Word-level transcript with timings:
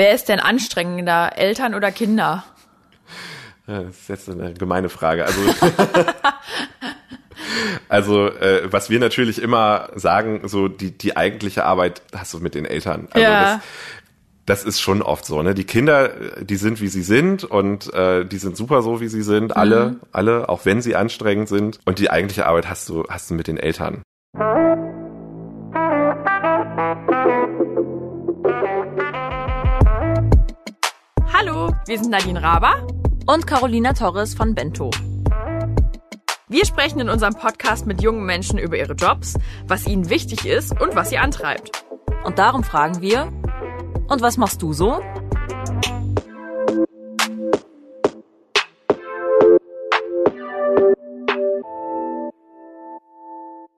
Wer 0.00 0.14
ist 0.14 0.30
denn 0.30 0.40
anstrengender, 0.40 1.36
Eltern 1.36 1.74
oder 1.74 1.92
Kinder? 1.92 2.42
Das 3.66 3.84
ist 3.84 4.08
jetzt 4.08 4.30
eine 4.30 4.54
gemeine 4.54 4.88
Frage. 4.88 5.26
Also, 5.26 5.40
also 7.90 8.28
äh, 8.28 8.72
was 8.72 8.88
wir 8.88 8.98
natürlich 8.98 9.42
immer 9.42 9.90
sagen, 9.96 10.48
so 10.48 10.68
die, 10.68 10.96
die 10.96 11.18
eigentliche 11.18 11.66
Arbeit 11.66 12.00
hast 12.16 12.32
du 12.32 12.38
mit 12.38 12.54
den 12.54 12.64
Eltern. 12.64 13.08
Also 13.10 13.26
Ja. 13.26 13.60
das, 14.46 14.46
das 14.46 14.64
ist 14.64 14.80
schon 14.80 15.02
oft 15.02 15.26
so, 15.26 15.42
ne? 15.42 15.52
Die 15.52 15.64
Kinder, 15.64 16.08
die 16.40 16.56
sind 16.56 16.80
wie 16.80 16.88
sie 16.88 17.02
sind 17.02 17.44
und 17.44 17.92
äh, 17.92 18.24
die 18.24 18.38
sind 18.38 18.56
super 18.56 18.80
so 18.80 19.02
wie 19.02 19.08
sie 19.08 19.20
sind, 19.20 19.54
alle, 19.54 19.96
alle, 20.12 20.48
auch 20.48 20.64
wenn 20.64 20.80
sie 20.80 20.96
anstrengend 20.96 21.50
sind. 21.50 21.78
Und 21.84 21.98
die 21.98 22.10
eigentliche 22.10 22.46
Arbeit 22.46 22.70
hast 22.70 22.88
du, 22.88 23.04
hast 23.10 23.28
du 23.28 23.34
mit 23.34 23.48
den 23.48 23.58
Eltern. 23.58 24.00
Wir 31.90 31.98
sind 31.98 32.12
Nadine 32.12 32.40
Raber. 32.40 32.86
Und 33.26 33.48
Carolina 33.48 33.92
Torres 33.92 34.32
von 34.34 34.54
Bento. 34.54 34.92
Wir 36.46 36.64
sprechen 36.64 37.00
in 37.00 37.08
unserem 37.08 37.34
Podcast 37.34 37.84
mit 37.84 38.00
jungen 38.00 38.24
Menschen 38.24 38.60
über 38.60 38.78
ihre 38.78 38.92
Jobs, 38.92 39.34
was 39.66 39.88
ihnen 39.88 40.08
wichtig 40.08 40.46
ist 40.46 40.80
und 40.80 40.94
was 40.94 41.10
sie 41.10 41.18
antreibt. 41.18 41.84
Und 42.22 42.38
darum 42.38 42.62
fragen 42.62 43.00
wir, 43.00 43.32
und 44.06 44.22
was 44.22 44.36
machst 44.36 44.62
du 44.62 44.72
so? 44.72 45.00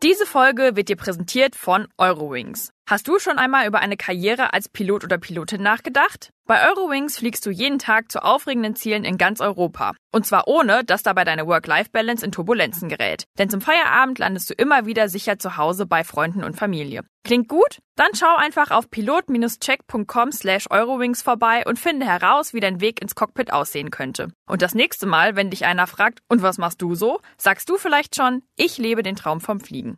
Diese 0.03 0.27
Folge 0.27 0.77
wird 0.77 0.91
dir 0.91 0.97
präsentiert 0.97 1.57
von 1.57 1.89
Eurowings. 1.97 2.75
Hast 2.93 3.09
du 3.09 3.19
schon 3.19 3.39
einmal 3.39 3.67
über 3.67 3.79
eine 3.79 3.97
Karriere 3.97 4.53
als 4.53 4.69
Pilot 4.69 5.03
oder 5.03 5.17
Pilotin 5.17 5.63
nachgedacht? 5.63 6.31
Bei 6.45 6.69
Eurowings 6.69 7.17
fliegst 7.17 7.47
du 7.47 7.51
jeden 7.51 7.79
Tag 7.79 8.13
zu 8.13 8.23
aufregenden 8.23 8.77
Zielen 8.77 9.05
in 9.05 9.17
ganz 9.17 9.41
Europa. 9.41 9.93
Und 10.13 10.27
zwar 10.27 10.47
ohne, 10.47 10.85
dass 10.85 11.03
dabei 11.03 11.25
deine 11.25 11.47
Work-Life-Balance 11.47 12.23
in 12.23 12.33
Turbulenzen 12.33 12.91
gerät. 12.91 13.25
Denn 13.39 13.49
zum 13.49 13.63
Feierabend 13.63 14.19
landest 14.19 14.51
du 14.51 14.55
immer 14.59 14.85
wieder 14.85 15.09
sicher 15.09 15.39
zu 15.39 15.57
Hause 15.57 15.87
bei 15.87 16.05
Freunden 16.05 16.45
und 16.45 16.59
Familie. 16.59 17.01
Klingt 17.25 17.49
gut? 17.49 17.79
Dann 17.97 18.11
schau 18.15 18.37
einfach 18.37 18.71
auf 18.71 18.91
pilot-check.com 18.91 20.31
slash 20.31 20.67
Eurowings 20.69 21.23
vorbei 21.23 21.63
und 21.65 21.79
finde 21.79 22.05
heraus, 22.05 22.53
wie 22.53 22.61
dein 22.61 22.83
Weg 22.83 23.01
ins 23.01 23.15
Cockpit 23.15 23.55
aussehen 23.55 23.91
könnte. 23.91 24.29
Und 24.47 24.61
das 24.61 24.75
nächste 24.75 25.07
Mal, 25.07 25.35
wenn 25.35 25.49
dich 25.49 25.65
einer 25.65 25.87
fragt, 25.87 26.19
und 26.29 26.43
was 26.43 26.59
machst 26.59 26.83
du 26.83 26.95
so, 26.95 27.21
sagst 27.39 27.71
du 27.71 27.79
vielleicht 27.79 28.17
schon, 28.17 28.43
ich 28.55 28.77
lebe 28.77 29.03
den 29.03 29.17
Traum 29.17 29.41
vom 29.41 29.61
Fliegen. 29.61 29.97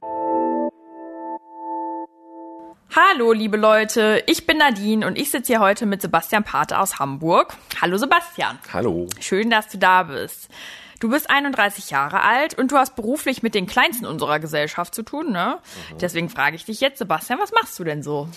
Hallo, 2.91 3.33
liebe 3.33 3.57
Leute, 3.57 4.23
ich 4.27 4.47
bin 4.47 4.59
Nadine 4.59 5.07
und 5.07 5.19
ich 5.19 5.31
sitze 5.31 5.53
hier 5.55 5.61
heute 5.61 5.85
mit 5.85 6.01
Sebastian 6.01 6.45
Pate 6.45 6.79
aus 6.79 6.99
Hamburg. 7.01 7.55
Hallo 7.81 7.97
Sebastian, 7.97 8.59
Hallo. 8.73 9.09
schön, 9.21 9.51
dass 9.51 9.69
du 9.69 9.79
da 9.79 10.05
bist. 10.05 10.49
Du 11.01 11.11
bist 11.11 11.29
31 11.29 11.91
Jahre 11.91 12.23
alt 12.23 12.57
und 12.57 12.71
du 12.71 12.77
hast 12.77 12.95
beruflich 12.95 13.43
mit 13.43 13.55
den 13.57 13.67
Kleinsten 13.67 14.07
unserer 14.07 14.39
Gesellschaft 14.39 14.95
zu 14.95 15.03
tun, 15.03 15.33
ne? 15.33 15.59
Deswegen 16.01 16.29
frage 16.31 16.55
ich 16.55 16.65
dich 16.65 16.81
jetzt, 16.81 16.99
Sebastian, 16.99 17.41
was 17.41 17.51
machst 17.53 17.77
du 17.81 17.85
denn 17.85 18.03
so? 18.05 18.29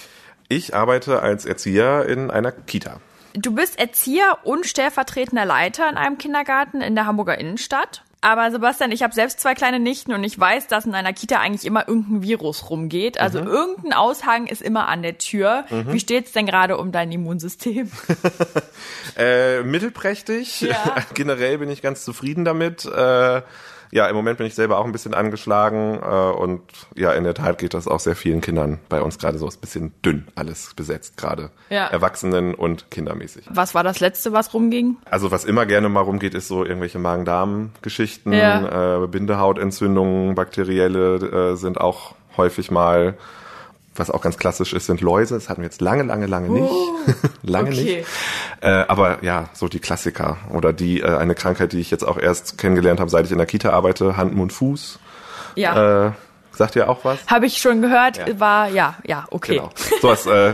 Ich 0.49 0.75
arbeite 0.75 1.21
als 1.21 1.45
Erzieher 1.45 2.05
in 2.07 2.31
einer 2.31 2.51
Kita. 2.51 2.99
Du 3.33 3.53
bist 3.53 3.77
Erzieher 3.77 4.39
und 4.43 4.65
stellvertretender 4.65 5.45
Leiter 5.45 5.87
in 5.87 5.97
einem 5.97 6.17
Kindergarten 6.17 6.81
in 6.81 6.95
der 6.95 7.05
Hamburger 7.05 7.37
Innenstadt. 7.37 8.03
Aber 8.27 8.51
Sebastian, 8.51 8.91
ich 8.91 9.03
habe 9.03 9.13
selbst 9.13 9.39
zwei 9.39 9.53
kleine 9.53 9.79
Nichten 9.79 10.11
und 10.11 10.21
ich 10.21 10.37
weiß, 10.37 10.67
dass 10.67 10.85
in 10.85 10.93
einer 10.93 11.13
Kita 11.13 11.39
eigentlich 11.39 11.63
immer 11.63 11.87
irgendein 11.87 12.23
Virus 12.23 12.69
rumgeht. 12.69 13.21
Also 13.21 13.39
irgendein 13.39 13.93
Aushang 13.93 14.47
ist 14.47 14.61
immer 14.61 14.89
an 14.89 15.01
der 15.01 15.17
Tür. 15.17 15.63
Wie 15.69 16.01
steht's 16.01 16.33
denn 16.33 16.45
gerade 16.45 16.75
um 16.75 16.91
dein 16.91 17.09
Immunsystem? 17.09 17.89
Äh, 19.17 19.63
mittelprächtig. 19.63 20.61
Ja. 20.61 20.97
Generell 21.15 21.57
bin 21.57 21.71
ich 21.71 21.81
ganz 21.81 22.05
zufrieden 22.05 22.45
damit. 22.45 22.85
Äh, 22.85 23.41
ja, 23.91 24.07
im 24.07 24.15
Moment 24.15 24.37
bin 24.37 24.47
ich 24.47 24.55
selber 24.55 24.77
auch 24.79 24.85
ein 24.85 24.91
bisschen 24.91 25.13
angeschlagen 25.13 25.99
äh, 26.01 26.05
und 26.31 26.61
ja, 26.95 27.11
in 27.13 27.23
der 27.23 27.33
Tat 27.33 27.57
geht 27.57 27.73
das 27.73 27.87
auch 27.87 27.99
sehr 27.99 28.15
vielen 28.15 28.41
Kindern 28.41 28.79
bei 28.89 29.01
uns 29.01 29.17
gerade 29.17 29.37
so. 29.37 29.47
Ist 29.47 29.57
ein 29.57 29.61
bisschen 29.61 29.93
dünn 30.03 30.27
alles 30.35 30.73
besetzt 30.75 31.17
gerade. 31.17 31.51
Ja. 31.69 31.87
Erwachsenen 31.87 32.53
und 32.53 32.91
kindermäßig. 32.91 33.45
Was 33.49 33.73
war 33.75 33.83
das 33.83 33.99
letzte, 33.99 34.33
was 34.33 34.53
rumging? 34.53 34.97
Also 35.09 35.31
was 35.31 35.45
immer 35.45 35.65
gerne 35.65 35.89
mal 35.89 36.01
rumgeht, 36.01 36.35
ist 36.35 36.47
so 36.47 36.65
irgendwelche 36.65 36.99
Magen-Darm-Geschichten, 36.99 38.33
Ja. 38.33 39.03
äh, 39.03 39.07
Bindehautentzündungen, 39.07 40.35
bakterielle 40.35 41.51
äh, 41.51 41.55
sind 41.55 41.79
auch 41.79 42.15
häufig 42.37 42.71
mal. 42.71 43.15
Was 43.97 44.11
auch 44.11 44.21
ganz 44.21 44.37
klassisch 44.37 44.73
ist, 44.73 44.85
sind 44.85 45.01
Läuse. 45.01 45.33
Das 45.33 45.49
hatten 45.49 45.61
wir 45.61 45.65
jetzt 45.65 45.81
lange, 45.81 46.03
lange, 46.03 46.27
lange 46.27 46.49
nicht. 46.49 46.71
lange 47.41 47.71
okay. 47.71 47.97
nicht. 47.97 48.07
Äh, 48.61 48.85
aber 48.87 49.23
ja, 49.23 49.49
so 49.53 49.67
die 49.67 49.79
Klassiker. 49.79 50.37
Oder 50.51 50.71
die, 50.71 51.01
äh, 51.01 51.17
eine 51.17 51.33
Krankheit, 51.35 51.73
die 51.73 51.79
ich 51.79 51.89
jetzt 51.89 52.07
auch 52.07 52.17
erst 52.17 52.57
kennengelernt 52.57 52.99
habe, 52.99 53.09
seit 53.09 53.25
ich 53.25 53.31
in 53.31 53.39
der 53.39 53.47
Kita 53.47 53.71
arbeite, 53.71 54.15
Hand, 54.15 54.35
Mund, 54.35 54.53
Fuß. 54.53 54.99
Ja. 55.55 56.07
Äh, 56.07 56.11
sagt 56.51 56.75
ihr 56.75 56.89
auch 56.89 57.03
was? 57.03 57.19
Habe 57.27 57.47
ich 57.47 57.57
schon 57.57 57.81
gehört, 57.81 58.17
Ja. 58.17 58.39
war, 58.39 58.69
ja, 58.69 58.95
ja, 59.03 59.25
okay. 59.31 59.55
Genau. 59.55 59.69
Sowas, 60.01 60.25
äh, 60.27 60.53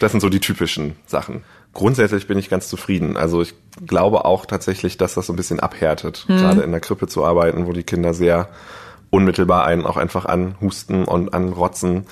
das 0.00 0.12
sind 0.12 0.20
so 0.20 0.30
die 0.30 0.40
typischen 0.40 0.96
Sachen. 1.06 1.44
Grundsätzlich 1.72 2.26
bin 2.26 2.38
ich 2.38 2.50
ganz 2.50 2.68
zufrieden. 2.68 3.16
Also 3.16 3.42
ich 3.42 3.54
glaube 3.86 4.24
auch 4.24 4.44
tatsächlich, 4.46 4.96
dass 4.96 5.14
das 5.14 5.26
so 5.26 5.32
ein 5.32 5.36
bisschen 5.36 5.60
abhärtet, 5.60 6.24
gerade 6.26 6.62
in 6.62 6.72
der 6.72 6.80
Krippe 6.80 7.06
zu 7.06 7.24
arbeiten, 7.24 7.66
wo 7.66 7.72
die 7.72 7.84
Kinder 7.84 8.12
sehr 8.12 8.48
unmittelbar 9.10 9.64
einen 9.64 9.86
auch 9.86 9.96
einfach 9.96 10.24
anhusten 10.24 11.04
und 11.04 11.34
anrotzen. 11.34 12.06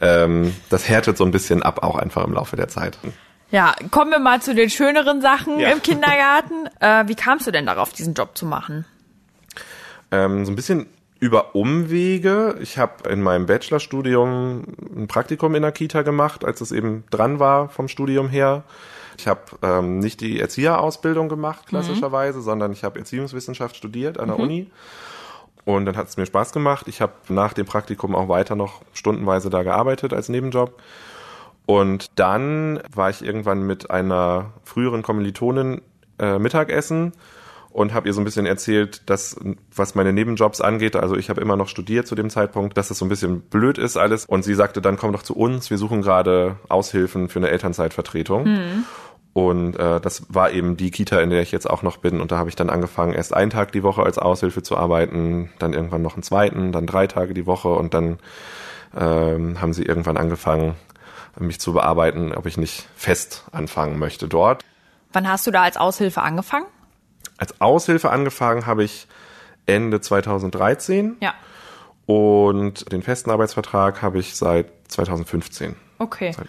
Ähm, 0.00 0.54
das 0.70 0.88
härtet 0.88 1.16
so 1.16 1.24
ein 1.24 1.30
bisschen 1.30 1.62
ab, 1.62 1.82
auch 1.82 1.96
einfach 1.96 2.24
im 2.24 2.32
Laufe 2.32 2.56
der 2.56 2.68
Zeit. 2.68 2.98
Ja, 3.50 3.74
kommen 3.90 4.10
wir 4.10 4.18
mal 4.18 4.40
zu 4.42 4.54
den 4.54 4.70
schöneren 4.70 5.20
Sachen 5.20 5.58
Ja. 5.60 5.70
im 5.70 5.82
Kindergarten. 5.82 6.68
äh, 6.80 7.04
wie 7.08 7.14
kamst 7.14 7.46
du 7.46 7.50
denn 7.50 7.66
darauf, 7.66 7.92
diesen 7.92 8.14
Job 8.14 8.36
zu 8.36 8.46
machen? 8.46 8.84
Ähm, 10.10 10.44
so 10.44 10.52
ein 10.52 10.56
bisschen 10.56 10.86
über 11.18 11.54
Umwege. 11.54 12.56
Ich 12.60 12.78
habe 12.78 13.08
in 13.08 13.22
meinem 13.22 13.46
Bachelorstudium 13.46 14.64
ein 14.96 15.08
Praktikum 15.08 15.54
in 15.54 15.62
der 15.62 15.72
Kita 15.72 16.02
gemacht, 16.02 16.44
als 16.44 16.60
es 16.60 16.72
eben 16.72 17.04
dran 17.10 17.38
war 17.38 17.68
vom 17.68 17.88
Studium 17.88 18.28
her. 18.28 18.64
Ich 19.18 19.26
habe 19.26 19.40
ähm, 19.62 19.98
nicht 19.98 20.20
die 20.20 20.38
Erzieherausbildung 20.40 21.28
gemacht, 21.30 21.66
klassischerweise, 21.68 22.42
sondern 22.42 22.72
ich 22.72 22.84
habe 22.84 22.98
Erziehungswissenschaft 22.98 23.74
studiert 23.76 24.20
an 24.20 24.28
der 24.28 24.38
Uni. 24.38 24.70
Und 25.66 25.84
dann 25.84 25.96
hat 25.96 26.06
es 26.06 26.16
mir 26.16 26.24
Spaß 26.24 26.52
gemacht. 26.52 26.86
Ich 26.86 27.00
habe 27.00 27.12
nach 27.28 27.52
dem 27.52 27.66
Praktikum 27.66 28.14
auch 28.14 28.28
weiter 28.28 28.54
noch 28.54 28.82
stundenweise 28.92 29.50
da 29.50 29.64
gearbeitet 29.64 30.14
als 30.14 30.28
Nebenjob. 30.28 30.80
Und 31.66 32.18
dann 32.20 32.80
war 32.94 33.10
ich 33.10 33.24
irgendwann 33.24 33.62
mit 33.62 33.90
einer 33.90 34.52
früheren 34.62 35.02
Kommilitonin 35.02 35.82
äh, 36.20 36.38
Mittagessen 36.38 37.12
und 37.70 37.92
habe 37.92 38.08
ihr 38.08 38.14
so 38.14 38.20
ein 38.20 38.24
bisschen 38.24 38.46
erzählt, 38.46 39.10
dass 39.10 39.36
was 39.74 39.96
meine 39.96 40.12
Nebenjobs 40.12 40.60
angeht, 40.60 40.94
also 40.94 41.16
ich 41.16 41.28
habe 41.28 41.40
immer 41.40 41.56
noch 41.56 41.66
studiert 41.66 42.06
zu 42.06 42.14
dem 42.14 42.30
Zeitpunkt, 42.30 42.78
dass 42.78 42.92
es 42.92 42.98
so 42.98 43.04
ein 43.04 43.08
bisschen 43.08 43.40
blöd 43.40 43.76
ist 43.76 43.96
alles. 43.96 44.24
Und 44.24 44.44
sie 44.44 44.54
sagte, 44.54 44.80
dann 44.80 44.96
komm 44.96 45.10
doch 45.10 45.24
zu 45.24 45.36
uns, 45.36 45.68
wir 45.68 45.78
suchen 45.78 46.00
gerade 46.00 46.56
Aushilfen 46.68 47.28
für 47.28 47.40
eine 47.40 47.50
Elternzeitvertretung. 47.50 48.46
Und 49.36 49.78
äh, 49.78 50.00
das 50.00 50.24
war 50.30 50.50
eben 50.50 50.78
die 50.78 50.90
Kita, 50.90 51.20
in 51.20 51.28
der 51.28 51.42
ich 51.42 51.52
jetzt 51.52 51.68
auch 51.68 51.82
noch 51.82 51.98
bin. 51.98 52.22
Und 52.22 52.32
da 52.32 52.38
habe 52.38 52.48
ich 52.48 52.56
dann 52.56 52.70
angefangen, 52.70 53.12
erst 53.12 53.34
einen 53.34 53.50
Tag 53.50 53.70
die 53.70 53.82
Woche 53.82 54.02
als 54.02 54.16
Aushilfe 54.16 54.62
zu 54.62 54.78
arbeiten, 54.78 55.50
dann 55.58 55.74
irgendwann 55.74 56.00
noch 56.00 56.14
einen 56.14 56.22
zweiten, 56.22 56.72
dann 56.72 56.86
drei 56.86 57.06
Tage 57.06 57.34
die 57.34 57.44
Woche 57.44 57.68
und 57.68 57.92
dann 57.92 58.18
ähm, 58.98 59.60
haben 59.60 59.74
sie 59.74 59.82
irgendwann 59.84 60.16
angefangen, 60.16 60.74
mich 61.38 61.60
zu 61.60 61.74
bearbeiten, 61.74 62.32
ob 62.34 62.46
ich 62.46 62.56
nicht 62.56 62.88
fest 62.96 63.44
anfangen 63.52 63.98
möchte 63.98 64.26
dort. 64.26 64.64
Wann 65.12 65.28
hast 65.28 65.46
du 65.46 65.50
da 65.50 65.64
als 65.64 65.76
Aushilfe 65.76 66.22
angefangen? 66.22 66.64
Als 67.36 67.60
Aushilfe 67.60 68.08
angefangen 68.08 68.64
habe 68.64 68.84
ich 68.84 69.06
Ende 69.66 70.00
2013 70.00 71.18
Ja. 71.20 71.34
und 72.06 72.90
den 72.90 73.02
festen 73.02 73.30
Arbeitsvertrag 73.30 74.00
habe 74.00 74.18
ich 74.18 74.34
seit 74.34 74.68
2015. 74.88 75.76
Okay. 75.98 76.32
Seit. 76.32 76.46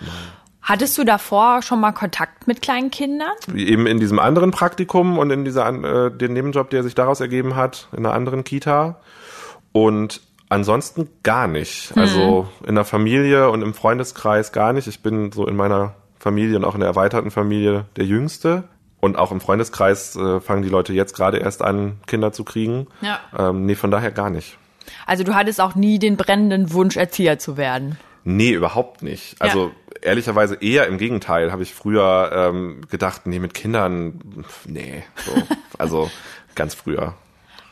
Hattest 0.67 0.97
du 0.97 1.05
davor 1.05 1.61
schon 1.61 1.79
mal 1.79 1.93
Kontakt 1.93 2.45
mit 2.45 2.61
kleinen 2.61 2.91
Kindern? 2.91 3.31
Eben 3.55 3.87
in 3.87 4.01
diesem 4.01 4.19
anderen 4.19 4.51
Praktikum 4.51 5.17
und 5.17 5.31
in 5.31 5.45
dieser 5.45 5.65
äh, 5.69 6.11
den 6.11 6.33
Nebenjob, 6.33 6.69
der 6.71 6.83
sich 6.83 6.93
daraus 6.93 7.21
ergeben 7.21 7.55
hat, 7.55 7.87
in 7.93 7.99
einer 7.99 8.13
anderen 8.13 8.43
Kita. 8.43 8.99
Und 9.71 10.19
ansonsten 10.49 11.07
gar 11.23 11.47
nicht. 11.47 11.93
Also 11.95 12.49
in 12.67 12.75
der 12.75 12.83
Familie 12.83 13.49
und 13.49 13.61
im 13.61 13.73
Freundeskreis 13.73 14.51
gar 14.51 14.73
nicht. 14.73 14.87
Ich 14.87 15.01
bin 15.01 15.31
so 15.31 15.47
in 15.47 15.55
meiner 15.55 15.93
Familie 16.19 16.57
und 16.57 16.65
auch 16.65 16.73
in 16.73 16.81
der 16.81 16.89
erweiterten 16.89 17.31
Familie 17.31 17.85
der 17.95 18.03
Jüngste. 18.03 18.65
Und 18.99 19.17
auch 19.17 19.31
im 19.31 19.39
Freundeskreis 19.39 20.17
äh, 20.17 20.41
fangen 20.41 20.63
die 20.63 20.69
Leute 20.69 20.91
jetzt 20.91 21.15
gerade 21.15 21.37
erst 21.37 21.61
an, 21.61 22.01
Kinder 22.07 22.33
zu 22.33 22.43
kriegen. 22.43 22.87
Ja. 22.99 23.21
Ähm, 23.37 23.65
nee, 23.65 23.75
von 23.75 23.89
daher 23.89 24.11
gar 24.11 24.29
nicht. 24.29 24.57
Also 25.05 25.23
du 25.23 25.33
hattest 25.33 25.61
auch 25.61 25.75
nie 25.75 25.97
den 25.97 26.17
brennenden 26.17 26.73
Wunsch, 26.73 26.97
Erzieher 26.97 27.39
zu 27.39 27.55
werden. 27.55 27.97
Nee, 28.29 28.51
überhaupt 28.51 29.03
nicht. 29.03 29.41
Also 29.41 29.71
ehrlicherweise 30.01 30.55
eher 30.55 30.87
im 30.87 30.97
Gegenteil. 30.97 31.51
Habe 31.51 31.63
ich 31.63 31.73
früher 31.73 32.31
ähm, 32.33 32.81
gedacht, 32.89 33.25
nee, 33.27 33.39
mit 33.39 33.53
Kindern, 33.53 34.43
nee. 34.65 35.03
So. 35.25 35.31
Also 35.77 36.09
ganz 36.55 36.73
früher. 36.73 37.13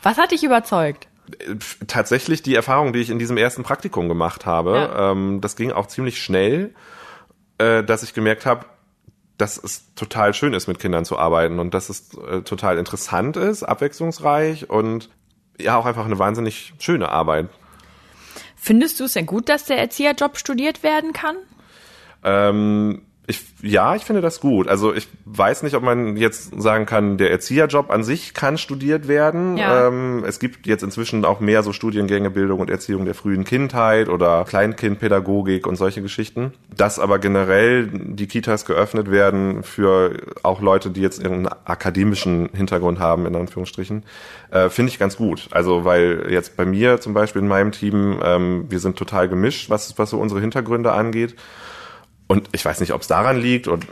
Was 0.03 0.17
hat 0.19 0.31
dich 0.31 0.43
überzeugt? 0.43 1.07
Äh, 1.39 1.55
Tatsächlich 1.87 2.43
die 2.43 2.53
Erfahrung, 2.55 2.93
die 2.93 2.99
ich 2.99 3.09
in 3.09 3.17
diesem 3.19 3.37
ersten 3.37 3.63
Praktikum 3.63 4.07
gemacht 4.09 4.45
habe, 4.45 4.75
Ja. 4.75 5.11
ähm, 5.11 5.41
das 5.41 5.55
ging 5.55 5.71
auch 5.71 5.87
ziemlich 5.87 6.21
schnell, 6.21 6.75
äh, 7.57 7.83
dass 7.83 8.03
ich 8.03 8.13
gemerkt 8.13 8.45
habe, 8.45 8.65
dass 9.37 9.57
es 9.61 9.93
total 9.95 10.33
schön 10.33 10.53
ist, 10.53 10.67
mit 10.67 10.79
Kindern 10.79 11.03
zu 11.03 11.17
arbeiten 11.17 11.59
und 11.59 11.73
dass 11.73 11.89
es 11.89 12.13
äh, 12.17 12.41
total 12.41 12.77
interessant 12.77 13.35
ist, 13.37 13.63
abwechslungsreich 13.63 14.69
und 14.69 15.09
ja 15.59 15.77
auch 15.77 15.85
einfach 15.85 16.05
eine 16.05 16.19
wahnsinnig 16.19 16.73
schöne 16.79 17.09
Arbeit. 17.09 17.47
Findest 18.55 18.99
du 18.99 19.05
es 19.05 19.13
denn 19.13 19.25
gut, 19.25 19.49
dass 19.49 19.65
der 19.65 19.77
Erzieherjob 19.77 20.37
studiert 20.37 20.83
werden 20.83 21.11
kann? 21.13 21.35
Ähm, 22.25 23.01
ich, 23.27 23.43
ja, 23.63 23.95
ich 23.95 24.03
finde 24.03 24.21
das 24.21 24.39
gut. 24.39 24.67
Also 24.67 24.93
ich 24.93 25.07
weiß 25.25 25.63
nicht, 25.63 25.75
ob 25.75 25.81
man 25.81 26.15
jetzt 26.15 26.61
sagen 26.61 26.85
kann, 26.85 27.17
der 27.17 27.31
Erzieherjob 27.31 27.89
an 27.89 28.03
sich 28.03 28.35
kann 28.35 28.59
studiert 28.59 29.07
werden. 29.07 29.57
Ja. 29.57 29.87
Ähm, 29.87 30.23
es 30.27 30.37
gibt 30.37 30.67
jetzt 30.67 30.83
inzwischen 30.83 31.25
auch 31.25 31.39
mehr 31.39 31.63
so 31.63 31.73
Studiengänge 31.73 32.29
Bildung 32.29 32.59
und 32.59 32.69
Erziehung 32.69 33.05
der 33.05 33.15
frühen 33.15 33.43
Kindheit 33.43 34.09
oder 34.09 34.45
Kleinkindpädagogik 34.45 35.65
und 35.65 35.75
solche 35.75 36.03
Geschichten. 36.03 36.53
Dass 36.75 36.99
aber 36.99 37.17
generell 37.17 37.87
die 37.87 38.27
Kitas 38.27 38.65
geöffnet 38.65 39.09
werden 39.09 39.63
für 39.63 40.19
auch 40.43 40.61
Leute, 40.61 40.91
die 40.91 41.01
jetzt 41.01 41.19
irgendeinen 41.19 41.57
akademischen 41.65 42.49
Hintergrund 42.53 42.99
haben, 42.99 43.25
in 43.25 43.35
Anführungsstrichen, 43.35 44.03
äh, 44.51 44.69
finde 44.69 44.91
ich 44.91 44.99
ganz 44.99 45.17
gut. 45.17 45.47
Also 45.49 45.83
weil 45.83 46.27
jetzt 46.29 46.57
bei 46.57 46.65
mir 46.65 47.01
zum 47.01 47.15
Beispiel 47.15 47.41
in 47.41 47.47
meinem 47.47 47.71
Team, 47.71 48.19
ähm, 48.23 48.65
wir 48.69 48.79
sind 48.79 48.97
total 48.97 49.27
gemischt, 49.27 49.71
was, 49.71 49.97
was 49.97 50.11
so 50.11 50.19
unsere 50.19 50.41
Hintergründe 50.41 50.91
angeht. 50.91 51.35
Und 52.27 52.49
ich 52.53 52.65
weiß 52.65 52.79
nicht, 52.79 52.91
ob 52.91 53.01
es 53.01 53.07
daran 53.07 53.37
liegt 53.37 53.67
und, 53.67 53.85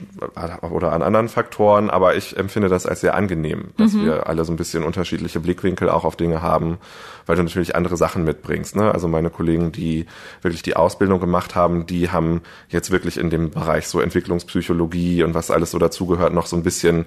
oder 0.61 0.91
an 0.91 1.03
anderen 1.03 1.29
Faktoren, 1.29 1.91
aber 1.91 2.15
ich 2.15 2.35
empfinde 2.35 2.67
das 2.67 2.87
als 2.87 3.01
sehr 3.01 3.13
angenehm, 3.13 3.65
dass 3.77 3.93
Mhm. 3.93 4.05
wir 4.05 4.27
alle 4.27 4.43
so 4.43 4.51
ein 4.51 4.55
bisschen 4.55 4.83
unterschiedliche 4.83 5.39
Blickwinkel 5.39 5.87
auch 5.87 6.03
auf 6.03 6.15
Dinge 6.15 6.41
haben, 6.41 6.79
weil 7.27 7.35
du 7.35 7.43
natürlich 7.43 7.75
andere 7.75 7.95
Sachen 7.95 8.23
mitbringst. 8.23 8.75
Ne? 8.75 8.91
Also 8.91 9.07
meine 9.07 9.29
Kollegen, 9.29 9.71
die 9.71 10.07
wirklich 10.41 10.63
die 10.63 10.75
Ausbildung 10.75 11.19
gemacht 11.19 11.53
haben, 11.53 11.85
die 11.85 12.09
haben 12.09 12.41
jetzt 12.69 12.89
wirklich 12.89 13.17
in 13.19 13.29
dem 13.29 13.51
Bereich 13.51 13.87
so 13.87 13.99
Entwicklungspsychologie 14.01 15.21
und 15.23 15.35
was 15.35 15.51
alles 15.51 15.69
so 15.69 15.77
dazugehört, 15.77 16.33
noch 16.33 16.47
so 16.47 16.55
ein 16.55 16.63
bisschen 16.63 17.05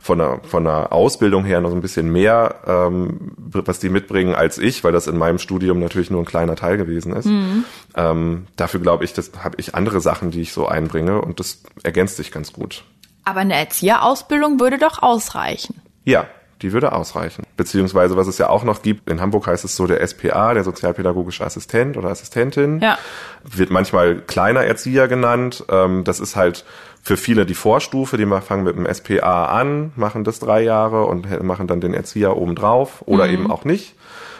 von 0.00 0.18
der, 0.18 0.38
von 0.44 0.62
der 0.62 0.92
Ausbildung 0.92 1.44
her 1.44 1.60
noch 1.60 1.70
so 1.70 1.74
ein 1.74 1.82
bisschen 1.82 2.12
mehr, 2.12 2.54
ähm, 2.68 3.32
was 3.36 3.80
die 3.80 3.88
mitbringen 3.88 4.32
als 4.32 4.56
ich, 4.58 4.84
weil 4.84 4.92
das 4.92 5.08
in 5.08 5.18
meinem 5.18 5.38
Studium 5.40 5.80
natürlich 5.80 6.08
nur 6.08 6.22
ein 6.22 6.24
kleiner 6.24 6.54
Teil 6.54 6.76
gewesen 6.76 7.12
ist. 7.16 7.26
Ähm, 7.96 8.46
dafür 8.54 8.78
glaube 8.78 9.02
ich, 9.04 9.12
das 9.12 9.32
habe 9.42 9.56
ich 9.58 9.74
andere 9.74 10.00
Sachen, 10.00 10.30
die 10.30 10.40
ich 10.42 10.52
so 10.52 10.67
einbringe 10.68 11.20
und 11.20 11.40
das 11.40 11.62
ergänzt 11.82 12.16
sich 12.16 12.30
ganz 12.32 12.52
gut. 12.52 12.84
Aber 13.24 13.40
eine 13.40 13.54
Erzieherausbildung 13.56 14.60
würde 14.60 14.78
doch 14.78 15.02
ausreichen. 15.02 15.80
Ja, 16.04 16.26
die 16.62 16.72
würde 16.72 16.92
ausreichen. 16.92 17.44
Beziehungsweise, 17.56 18.16
was 18.16 18.26
es 18.26 18.38
ja 18.38 18.48
auch 18.48 18.64
noch 18.64 18.82
gibt, 18.82 19.08
in 19.08 19.20
Hamburg 19.20 19.46
heißt 19.46 19.64
es 19.64 19.76
so 19.76 19.86
der 19.86 20.04
SPA, 20.06 20.54
der 20.54 20.64
sozialpädagogische 20.64 21.44
Assistent 21.44 21.96
oder 21.96 22.08
Assistentin. 22.10 22.80
Ja. 22.80 22.98
Wird 23.44 23.70
manchmal 23.70 24.16
kleiner 24.16 24.64
Erzieher 24.64 25.06
genannt. 25.08 25.64
Ähm, 25.68 26.04
das 26.04 26.18
ist 26.20 26.34
halt 26.36 26.64
für 27.02 27.16
viele 27.16 27.46
die 27.46 27.54
Vorstufe, 27.54 28.16
die 28.16 28.26
fangen 28.40 28.64
mit 28.64 28.76
dem 28.76 28.92
SPA 28.92 29.46
an, 29.46 29.92
machen 29.94 30.24
das 30.24 30.40
drei 30.40 30.62
Jahre 30.62 31.04
und 31.04 31.28
he- 31.28 31.42
machen 31.42 31.66
dann 31.68 31.80
den 31.80 31.94
Erzieher 31.94 32.36
obendrauf 32.36 33.02
oder 33.06 33.28
eben 33.28 33.50
auch 33.50 33.64
nicht. 33.64 33.94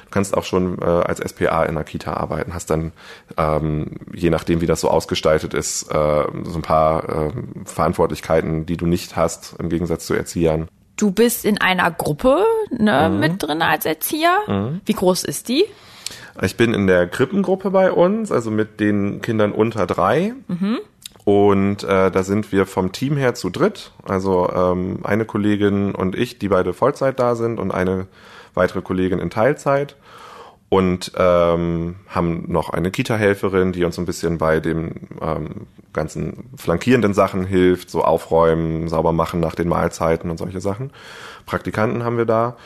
Du 0.09 0.15
kannst 0.15 0.35
auch 0.35 0.45
schon 0.45 0.81
äh, 0.81 0.85
als 0.87 1.19
SPA 1.19 1.65
in 1.65 1.75
der 1.75 1.85
Kita 1.85 2.15
arbeiten, 2.15 2.55
hast 2.55 2.71
dann, 2.71 2.93
ähm, 3.37 3.91
je 4.15 4.31
nachdem 4.31 4.63
wie 4.63 4.67
das 4.67 4.81
so 4.81 4.89
ausgestaltet 4.89 5.53
ist, 5.53 5.93
äh, 5.93 6.25
so 6.45 6.59
ein 6.59 6.63
paar 6.63 7.09
ähm, 7.11 7.67
Verantwortlichkeiten, 7.67 8.65
die 8.65 8.79
du 8.79 8.87
nicht 8.87 9.17
hast, 9.17 9.57
im 9.59 9.69
Gegensatz 9.69 10.07
zu 10.07 10.15
Erziehern. 10.15 10.69
Du 10.97 11.11
bist 11.11 11.45
in 11.45 11.61
einer 11.61 11.91
Gruppe 11.91 12.43
ne, 12.71 13.11
mit 13.11 13.43
drin 13.43 13.61
als 13.61 13.85
Erzieher. 13.85 14.81
Wie 14.85 14.93
groß 14.95 15.25
ist 15.25 15.49
die? 15.49 15.65
Ich 16.43 16.57
bin 16.57 16.73
in 16.73 16.87
der 16.87 17.07
Krippengruppe 17.07 17.71
bei 17.71 17.93
uns, 17.93 18.33
also 18.33 18.51
mit 18.51 18.81
den 18.81 19.21
Kindern 19.21 19.53
unter 19.53 19.87
drei. 19.87 20.33
Und 21.25 21.85
äh, 21.85 22.11
da 22.11 22.23
sind 22.23 22.51
wir 22.51 22.65
vom 22.65 22.91
Team 22.91 23.19
her 23.19 23.35
zu 23.35 23.51
dritt. 23.51 23.93
Also 24.03 24.51
ähm, 24.51 25.01
eine 25.05 25.27
Kollegin 25.27 25.95
und 25.95 26.17
ich, 26.17 26.39
die 26.39 26.49
beide 26.49 26.73
Vollzeit 26.73 27.21
da 27.21 27.35
sind 27.35 27.61
und 27.61 27.71
eine 27.71 28.07
weitere 28.59 28.83
Kollegin 28.83 29.19
in 29.19 29.31
Teilzeit. 29.31 29.97
Und 30.71 31.13
ähm, 31.17 31.97
haben 32.09 32.45
noch 32.49 32.69
eine 32.69 32.91
Kita-Helferin, 32.91 33.73
die 33.73 33.85
uns 33.85 33.99
ein 33.99 34.05
bisschen 34.05 34.37
bei 34.37 34.61
den 34.61 35.09
ähm, 35.23 35.67
ganzen 35.95 36.51
flankierenden 36.57 37.15
Sachen 37.15 37.47
hilft, 37.47 37.89
so 37.89 38.05
aufräumen, 38.05 38.87
sauber 38.89 39.13
machen 39.13 39.41
nach 39.41 39.55
den 39.55 39.69
Mahlzeiten 39.69 40.31
und 40.31 40.37
solche 40.37 40.61
Sachen. 40.61 40.91
Praktikanten 41.47 42.05
haben 42.05 42.19
wir 42.19 42.27
da. 42.27 42.59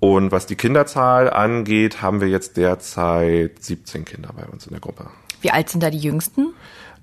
Und 0.00 0.32
was 0.32 0.46
die 0.46 0.56
Kinderzahl 0.56 1.28
angeht, 1.28 2.00
haben 2.00 2.22
wir 2.22 2.28
jetzt 2.28 2.56
derzeit 2.56 3.62
17 3.62 4.06
Kinder 4.06 4.30
bei 4.34 4.46
uns 4.46 4.66
in 4.66 4.72
der 4.72 4.80
Gruppe. 4.80 5.08
Wie 5.42 5.50
alt 5.50 5.68
sind 5.68 5.82
da 5.82 5.90
die 5.90 5.98
Jüngsten? 5.98 6.54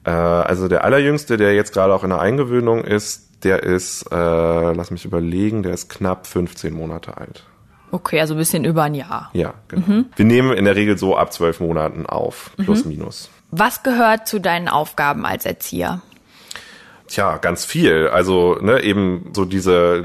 Äh, 0.03 0.09
also 0.09 0.67
der 0.67 0.83
allerjüngste, 0.83 1.37
der 1.37 1.53
jetzt 1.53 1.73
gerade 1.73 1.93
auch 1.93 2.03
in 2.03 2.09
der 2.09 2.19
Eingewöhnung 2.19 2.83
ist, 2.83 3.43
der 3.43 3.61
ist, 3.61 4.03
äh, 4.11 4.15
lass 4.73 4.89
mich 4.89 5.05
überlegen, 5.05 5.61
der 5.61 5.73
ist 5.73 5.89
knapp 5.89 6.25
15 6.25 6.73
Monate 6.73 7.17
alt. 7.17 7.45
Okay, 7.91 8.19
also 8.19 8.33
ein 8.33 8.37
bisschen 8.37 8.65
über 8.65 8.83
ein 8.83 8.95
Jahr. 8.95 9.29
Ja, 9.33 9.53
genau. 9.67 10.03
Wir 10.15 10.25
nehmen 10.25 10.51
in 10.53 10.65
der 10.65 10.75
Regel 10.75 10.97
so 10.97 11.15
ab 11.15 11.31
zwölf 11.31 11.59
Monaten 11.59 12.05
auf, 12.05 12.51
plus 12.57 12.85
minus. 12.85 13.29
Was 13.51 13.83
gehört 13.83 14.27
zu 14.27 14.39
deinen 14.39 14.67
Aufgaben 14.67 15.25
als 15.25 15.45
Erzieher? 15.45 16.01
Tja, 17.07 17.37
ganz 17.37 17.65
viel. 17.65 18.09
Also 18.09 18.57
ne, 18.61 18.83
eben 18.83 19.31
so 19.33 19.45
diese, 19.45 20.03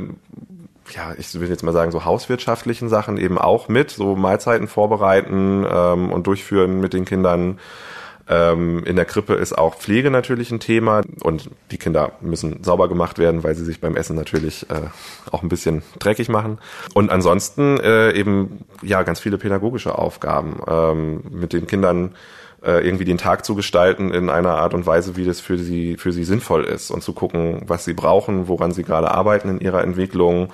ja, 0.95 1.15
ich 1.19 1.39
will 1.39 1.49
jetzt 1.49 1.65
mal 1.65 1.73
sagen, 1.73 1.91
so 1.91 2.05
hauswirtschaftlichen 2.05 2.89
Sachen 2.89 3.17
eben 3.17 3.39
auch 3.39 3.69
mit, 3.69 3.91
so 3.91 4.15
Mahlzeiten 4.15 4.69
vorbereiten 4.69 5.67
ähm, 5.69 6.13
und 6.13 6.27
durchführen 6.29 6.81
mit 6.81 6.93
den 6.93 7.05
Kindern. 7.05 7.59
Ähm, 8.29 8.85
in 8.85 8.97
der 8.97 9.05
Krippe 9.05 9.35
ist 9.35 9.57
auch 9.57 9.77
Pflege 9.77 10.11
natürlich 10.11 10.51
ein 10.51 10.61
Thema 10.61 11.03
und 11.23 11.51
die 11.71 11.79
Kinder 11.79 12.13
müssen 12.21 12.63
sauber 12.63 12.89
gemacht 12.89 13.19
werden, 13.19 13.43
weil 13.43 13.55
sie 13.55 13.65
sich 13.65 13.81
beim 13.81 13.97
Essen 13.97 14.17
natürlich 14.17 14.71
äh, 14.71 14.89
auch 15.31 15.43
ein 15.43 15.49
bisschen 15.49 15.83
dreckig 15.99 16.29
machen. 16.29 16.59
Und 16.95 17.11
ansonsten 17.11 17.81
äh, 17.81 18.13
eben 18.13 18.65
ja 18.83 19.03
ganz 19.03 19.21
viele 19.21 19.39
pädagogische 19.39 19.99
Aufgaben 19.99 20.61
ähm, 20.67 21.23
mit 21.31 21.53
den 21.53 21.67
Kindern 21.67 22.15
äh, 22.63 22.87
irgendwie 22.87 23.05
den 23.05 23.19
Tag 23.19 23.45
zu 23.45 23.55
gestalten 23.55 24.13
in 24.13 24.31
einer 24.31 24.57
Art 24.57 24.75
und 24.75 24.87
Weise, 24.87 25.17
wie 25.17 25.25
das 25.25 25.41
für 25.41 25.59
sie 25.59 25.97
für 25.97 26.13
sie 26.13 26.25
sinnvoll 26.25 26.65
ist 26.65 26.91
und 26.91 27.03
zu 27.03 27.13
gucken, 27.13 27.63
was 27.67 27.85
sie 27.85 27.95
brauchen, 27.95 28.47
woran 28.47 28.73
sie 28.73 28.85
gerade 28.85 29.11
arbeiten 29.11 29.49
in 29.49 29.61
ihrer 29.61 29.83
Entwicklung, 29.83 30.53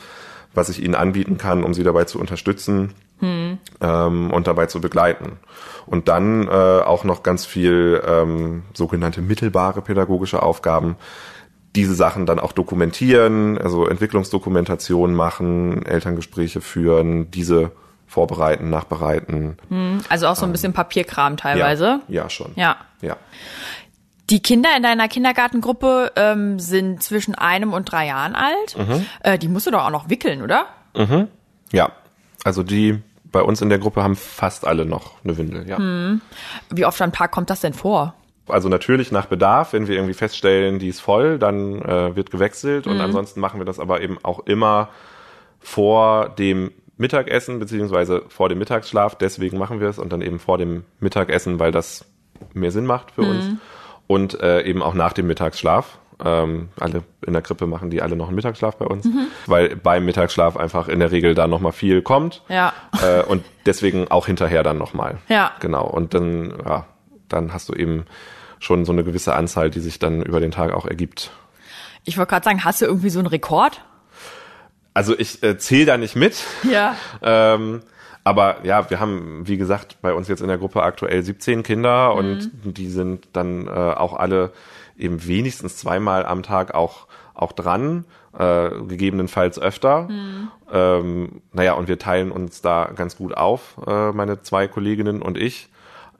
was 0.54 0.68
ich 0.68 0.82
ihnen 0.82 0.94
anbieten 0.94 1.38
kann, 1.38 1.64
um 1.64 1.74
sie 1.74 1.84
dabei 1.84 2.04
zu 2.04 2.18
unterstützen 2.18 2.94
ähm, 3.20 4.30
und 4.30 4.46
dabei 4.46 4.66
zu 4.66 4.80
begleiten. 4.80 5.38
Und 5.86 6.08
dann 6.08 6.46
äh, 6.46 6.50
auch 6.50 7.04
noch 7.04 7.22
ganz 7.22 7.46
viel 7.46 8.02
ähm, 8.06 8.62
sogenannte 8.74 9.22
mittelbare 9.22 9.82
pädagogische 9.82 10.42
Aufgaben, 10.42 10.96
diese 11.74 11.94
Sachen 11.94 12.26
dann 12.26 12.38
auch 12.38 12.52
dokumentieren, 12.52 13.58
also 13.58 13.86
Entwicklungsdokumentation 13.86 15.14
machen, 15.14 15.84
Elterngespräche 15.84 16.60
führen, 16.60 17.30
diese 17.30 17.72
vorbereiten, 18.06 18.70
nachbereiten. 18.70 19.58
Also 20.08 20.28
auch 20.28 20.36
so 20.36 20.46
ein 20.46 20.52
bisschen 20.52 20.72
Papierkram 20.72 21.36
teilweise. 21.36 22.00
Ja, 22.08 22.22
ja 22.22 22.30
schon. 22.30 22.52
Ja. 22.56 22.76
Ja. 23.02 23.16
Die 24.30 24.42
Kinder 24.42 24.70
in 24.76 24.82
deiner 24.82 25.08
Kindergartengruppe 25.08 26.12
ähm, 26.16 26.58
sind 26.58 27.02
zwischen 27.02 27.34
einem 27.34 27.72
und 27.72 27.90
drei 27.90 28.06
Jahren 28.06 28.34
alt. 28.34 28.76
Äh, 29.20 29.38
die 29.38 29.48
musst 29.48 29.66
du 29.66 29.70
doch 29.70 29.84
auch 29.86 29.90
noch 29.90 30.10
wickeln, 30.10 30.42
oder? 30.42 30.66
Ja. 31.72 31.92
Also 32.44 32.62
die 32.62 33.02
bei 33.30 33.42
uns 33.42 33.60
in 33.60 33.68
der 33.68 33.78
Gruppe 33.78 34.02
haben 34.02 34.16
fast 34.16 34.66
alle 34.66 34.86
noch 34.86 35.22
eine 35.22 35.36
Windel, 35.36 35.68
ja. 35.68 35.78
Wie 36.70 36.86
oft 36.86 37.00
am 37.02 37.12
Tag 37.12 37.30
kommt 37.30 37.50
das 37.50 37.60
denn 37.60 37.74
vor? 37.74 38.14
Also 38.48 38.70
natürlich 38.70 39.12
nach 39.12 39.26
Bedarf, 39.26 39.74
wenn 39.74 39.86
wir 39.86 39.96
irgendwie 39.96 40.14
feststellen, 40.14 40.78
die 40.78 40.88
ist 40.88 41.00
voll, 41.00 41.38
dann 41.38 41.82
äh, 41.82 42.16
wird 42.16 42.30
gewechselt 42.30 42.86
und 42.86 43.00
ansonsten 43.00 43.40
machen 43.40 43.60
wir 43.60 43.66
das 43.66 43.78
aber 43.78 44.00
eben 44.00 44.18
auch 44.22 44.40
immer 44.46 44.88
vor 45.60 46.30
dem 46.30 46.72
Mittagessen 46.96 47.58
beziehungsweise 47.58 48.22
vor 48.28 48.48
dem 48.48 48.58
Mittagsschlaf. 48.58 49.16
Deswegen 49.16 49.58
machen 49.58 49.80
wir 49.80 49.88
es 49.88 49.98
und 49.98 50.12
dann 50.12 50.22
eben 50.22 50.38
vor 50.38 50.56
dem 50.56 50.84
Mittagessen, 51.00 51.60
weil 51.60 51.70
das 51.70 52.06
mehr 52.54 52.70
Sinn 52.70 52.86
macht 52.86 53.10
für 53.10 53.22
uns 53.22 53.44
und 54.08 54.40
äh, 54.40 54.62
eben 54.62 54.82
auch 54.82 54.94
nach 54.94 55.12
dem 55.12 55.28
Mittagsschlaf. 55.28 55.98
Ähm, 56.24 56.70
alle 56.80 57.04
in 57.24 57.32
der 57.32 57.42
Krippe 57.42 57.68
machen 57.68 57.90
die 57.90 58.02
alle 58.02 58.16
noch 58.16 58.26
einen 58.26 58.34
Mittagsschlaf 58.34 58.74
bei 58.76 58.86
uns, 58.86 59.06
weil 59.46 59.76
beim 59.76 60.04
Mittagsschlaf 60.04 60.56
einfach 60.56 60.88
in 60.88 60.98
der 60.98 61.12
Regel 61.12 61.36
da 61.36 61.46
noch 61.46 61.60
mal 61.60 61.70
viel 61.70 62.02
kommt 62.02 62.42
Ja. 62.48 62.72
äh, 63.00 63.22
und 63.22 63.44
deswegen 63.66 64.08
auch 64.10 64.26
hinterher 64.26 64.64
dann 64.64 64.78
nochmal. 64.78 65.18
Ja. 65.28 65.52
Genau. 65.60 65.86
Und 65.86 66.14
dann, 66.14 66.54
ja, 66.66 66.86
dann 67.28 67.52
hast 67.52 67.68
du 67.68 67.72
eben 67.74 68.04
schon 68.58 68.84
so 68.84 68.90
eine 68.90 69.04
gewisse 69.04 69.36
Anzahl, 69.36 69.70
die 69.70 69.78
sich 69.78 70.00
dann 70.00 70.20
über 70.22 70.40
den 70.40 70.50
Tag 70.50 70.72
auch 70.72 70.86
ergibt. 70.86 71.30
Ich 72.04 72.18
wollte 72.18 72.30
gerade 72.30 72.44
sagen, 72.44 72.64
hast 72.64 72.80
du 72.80 72.86
irgendwie 72.86 73.10
so 73.10 73.20
einen 73.20 73.28
Rekord? 73.28 73.80
Also 74.94 75.16
ich 75.16 75.40
äh, 75.44 75.56
zähle 75.58 75.86
da 75.86 75.96
nicht 75.98 76.16
mit. 76.16 76.42
Ja. 76.68 76.96
Ähm, 77.22 77.82
aber 78.28 78.64
ja, 78.64 78.90
wir 78.90 79.00
haben, 79.00 79.46
wie 79.46 79.56
gesagt, 79.56 79.98
bei 80.02 80.12
uns 80.12 80.28
jetzt 80.28 80.40
in 80.40 80.48
der 80.48 80.58
Gruppe 80.58 80.82
aktuell 80.82 81.22
17 81.22 81.62
Kinder 81.62 82.14
und 82.14 82.50
die 82.64 82.88
sind 82.88 83.28
dann 83.32 83.66
äh, 83.66 83.70
auch 83.70 84.14
alle 84.14 84.52
eben 84.96 85.26
wenigstens 85.26 85.76
zweimal 85.76 86.26
am 86.26 86.42
Tag 86.42 86.74
auch, 86.74 87.06
auch 87.34 87.52
dran, 87.52 88.04
äh, 88.38 88.70
gegebenenfalls 88.88 89.58
öfter. 89.58 90.08
Ähm, 90.70 91.42
naja, 91.52 91.74
und 91.74 91.88
wir 91.88 91.98
teilen 91.98 92.30
uns 92.30 92.60
da 92.60 92.90
ganz 92.94 93.16
gut 93.16 93.36
auf, 93.36 93.76
äh, 93.86 94.12
meine 94.12 94.42
zwei 94.42 94.68
Kolleginnen 94.68 95.22
und 95.22 95.38
ich. 95.38 95.68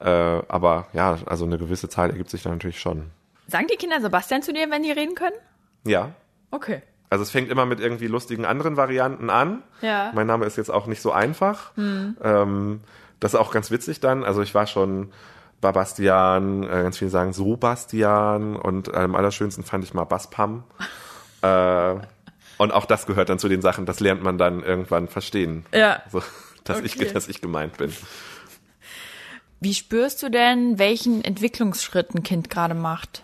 Äh, 0.01 0.09
aber 0.09 0.87
ja, 0.93 1.19
also 1.27 1.45
eine 1.45 1.59
gewisse 1.59 1.89
Zahl 1.89 2.11
ergibt 2.11 2.31
sich 2.31 2.43
da 2.43 2.51
natürlich 2.51 2.81
schon. 2.81 3.11
Sagen 3.49 3.67
die 3.71 3.77
Kinder 3.77 4.01
Sebastian 4.01 4.43
zu 4.43 4.53
dir, 4.53 4.71
wenn 4.71 4.83
die 4.83 4.93
reden 4.93 5.15
können? 5.15 5.37
Ja, 5.85 6.13
Okay. 6.51 6.83
Also 7.11 7.23
es 7.23 7.31
fängt 7.31 7.51
immer 7.51 7.65
mit 7.67 7.81
irgendwie 7.81 8.07
lustigen 8.07 8.45
anderen 8.45 8.77
Varianten 8.77 9.31
an. 9.31 9.63
Ja. 9.81 10.13
Mein 10.15 10.27
Name 10.27 10.45
ist 10.45 10.57
jetzt 10.57 10.71
auch 10.71 10.87
nicht 10.87 11.01
so 11.01 11.11
einfach. 11.13 11.73
Ähm, 11.77 12.81
das 13.21 13.35
ist 13.35 13.41
auch 13.41 13.51
ganz 13.51 13.71
witzig 13.71 14.01
dann. 14.01 14.25
Also 14.25 14.43
ich 14.43 14.55
war 14.55 14.67
schon 14.67 15.11
Babastian, 15.61 16.65
äh, 16.65 16.67
ganz 16.69 16.99
viele 16.99 17.11
sagen 17.11 17.33
Sobastian 17.33 18.57
und 18.57 18.95
am 18.95 19.15
allerschönsten 19.15 19.65
fand 19.65 19.85
ich 19.85 19.95
mal 19.95 20.05
Baspam. 20.05 20.65
äh, 21.43 21.95
und 22.59 22.73
auch 22.73 22.85
das 22.85 23.07
gehört 23.07 23.29
dann 23.29 23.39
zu 23.39 23.49
den 23.49 23.63
Sachen, 23.63 23.87
das 23.87 24.01
lernt 24.01 24.23
man 24.23 24.37
dann 24.37 24.63
irgendwann 24.63 25.09
verstehen. 25.09 25.65
Ja. 25.73 26.03
So, 26.11 26.23
dass, 26.65 26.79
Okay. 26.79 26.87
ich, 26.87 27.13
dass 27.13 27.29
ich 27.29 27.41
gemeint 27.41 27.79
bin. 27.79 27.93
Wie 29.61 29.75
spürst 29.75 30.23
du 30.23 30.29
denn, 30.31 30.79
welchen 30.79 31.25
Entwicklungsschritt 31.25 32.15
ein 32.15 32.23
Kind 32.23 32.51
gerade 32.51 32.75
macht? 32.75 33.23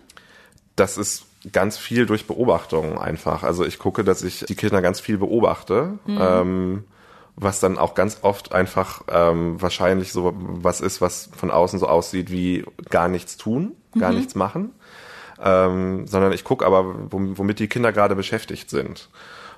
das 0.77 0.97
ist 0.99 1.25
ganz 1.53 1.77
viel 1.79 2.07
durch 2.07 2.27
Beobachtung 2.27 2.99
einfach. 2.99 3.43
Also 3.43 3.65
ich 3.65 3.79
gucke, 3.79 4.05
dass 4.05 4.23
ich 4.23 4.45
die 4.47 4.55
Kinder 4.55 4.81
ganz 4.83 5.01
viel 5.01 5.19
beobachte, 5.19 5.99
ähm, 6.07 6.85
was 7.37 7.61
dann 7.61 7.79
auch 7.79 7.95
ganz 7.95 8.19
oft 8.23 8.53
einfach 8.53 9.03
ähm, 9.11 9.61
wahrscheinlich 9.61 10.13
so 10.13 10.33
was 10.37 10.81
ist, 10.81 11.01
was 11.01 11.29
von 11.37 11.51
außen 11.51 11.79
so 11.79 11.89
aussieht 11.89 12.31
wie 12.31 12.65
gar 12.91 13.09
nichts 13.09 13.37
tun, 13.37 13.73
gar 13.99 14.13
nichts 14.13 14.35
machen. 14.35 14.71
Ähm, 15.43 16.07
sondern 16.07 16.33
ich 16.33 16.45
gucke 16.45 16.65
aber, 16.65 16.85
wom- 17.11 17.37
womit 17.37 17.59
die 17.59 17.67
Kinder 17.69 17.93
gerade 17.93 18.15
beschäftigt 18.15 18.71
sind. 18.71 19.09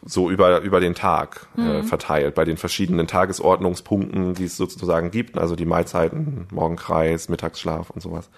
So 0.05 0.31
über, 0.31 0.61
über 0.61 0.81
den 0.81 0.95
Tag 0.95 1.49
äh, 1.59 1.83
verteilt, 1.83 2.35
bei 2.35 2.45
den 2.45 2.57
verschiedenen 2.57 3.07
Tagesordnungspunkten, 3.07 4.35
die 4.35 4.45
es 4.45 4.57
sozusagen 4.57 5.11
gibt, 5.11 5.37
also 5.39 5.57
die 5.57 5.65
Mahlzeiten, 5.67 6.47
Morgenkreis, 6.51 7.29
Mittagsschlaf 7.29 7.91
und 7.91 8.01
sowas. 8.01 8.29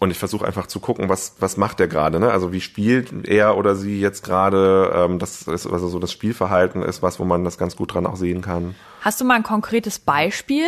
Und 0.00 0.12
ich 0.12 0.18
versuche 0.18 0.46
einfach 0.46 0.68
zu 0.68 0.78
gucken, 0.78 1.08
was, 1.08 1.34
was 1.40 1.56
macht 1.56 1.80
der 1.80 1.88
gerade, 1.88 2.20
ne? 2.20 2.30
Also 2.30 2.52
wie 2.52 2.60
spielt 2.60 3.26
er 3.26 3.56
oder 3.56 3.74
sie 3.74 4.00
jetzt 4.00 4.22
gerade, 4.22 4.92
ähm, 4.94 5.18
das 5.18 5.42
ist 5.42 5.66
also 5.66 5.88
so 5.88 5.98
das 5.98 6.12
Spielverhalten 6.12 6.82
ist 6.82 7.02
was, 7.02 7.18
wo 7.18 7.24
man 7.24 7.44
das 7.44 7.58
ganz 7.58 7.74
gut 7.74 7.94
dran 7.94 8.06
auch 8.06 8.16
sehen 8.16 8.40
kann. 8.40 8.76
Hast 9.00 9.20
du 9.20 9.24
mal 9.24 9.34
ein 9.34 9.42
konkretes 9.42 9.98
Beispiel? 9.98 10.66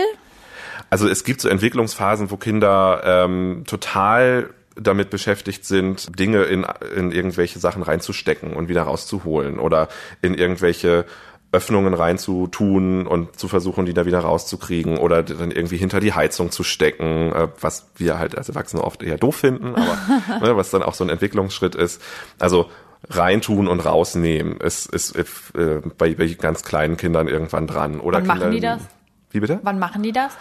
Also 0.89 1.09
es 1.09 1.23
gibt 1.23 1.41
so 1.41 1.49
Entwicklungsphasen, 1.49 2.31
wo 2.33 2.37
Kinder 2.37 3.03
ähm, 3.05 3.63
total 3.67 4.51
damit 4.77 5.11
beschäftigt 5.11 5.65
sind, 5.65 6.19
Dinge 6.19 6.45
in, 6.45 6.67
in 6.97 7.13
irgendwelche 7.13 7.59
Sachen 7.59 7.83
reinzustecken 7.83 8.55
und 8.55 8.69
wieder 8.69 8.83
rauszuholen 8.83 9.59
oder 9.59 9.89
in 10.23 10.35
irgendwelche 10.35 11.05
Öffnungen 11.53 11.95
reinzutun 11.95 13.07
und 13.07 13.39
zu 13.39 13.49
versuchen, 13.49 13.85
die 13.85 13.95
da 13.95 14.07
wieder 14.07 14.21
rauszukriegen 14.21 14.99
oder 14.99 15.23
dann 15.23 15.51
irgendwie 15.51 15.79
hinter 15.79 15.99
die 15.99 16.13
Heizung 16.13 16.51
zu 16.53 16.63
stecken, 16.63 17.33
äh, 17.33 17.49
was 17.61 17.91
wir 17.97 18.19
halt 18.19 18.39
als 18.39 18.49
Erwachsene 18.49 18.85
oft 18.85 19.03
eher 19.03 19.19
doof 19.19 19.37
finden, 19.37 19.75
aber 19.75 19.99
ne, 20.47 20.57
was 20.57 20.71
dann 20.71 20.83
auch 20.83 20.95
so 20.95 21.05
ein 21.05 21.11
Entwicklungsschritt 21.11 21.75
ist. 21.75 22.01
Also 22.39 22.71
reintun 23.09 23.67
und 23.67 23.81
rausnehmen 23.81 24.59
ist, 24.59 24.87
ist 24.87 25.17
äh, 25.17 25.81
bei, 25.99 26.15
bei 26.15 26.27
ganz 26.27 26.63
kleinen 26.63 26.97
Kindern 26.97 27.29
irgendwann 27.29 27.67
dran. 27.67 27.99
Oder 27.99 28.19
Wann 28.19 28.27
machen 28.27 28.41
Kinder, 28.41 28.55
die 28.55 28.61
das? 28.61 29.00
Wie 29.31 29.41
bitte? 29.41 29.61
Wann 29.63 29.79
machen 29.79 30.03
die 30.03 30.13
das? 30.13 30.33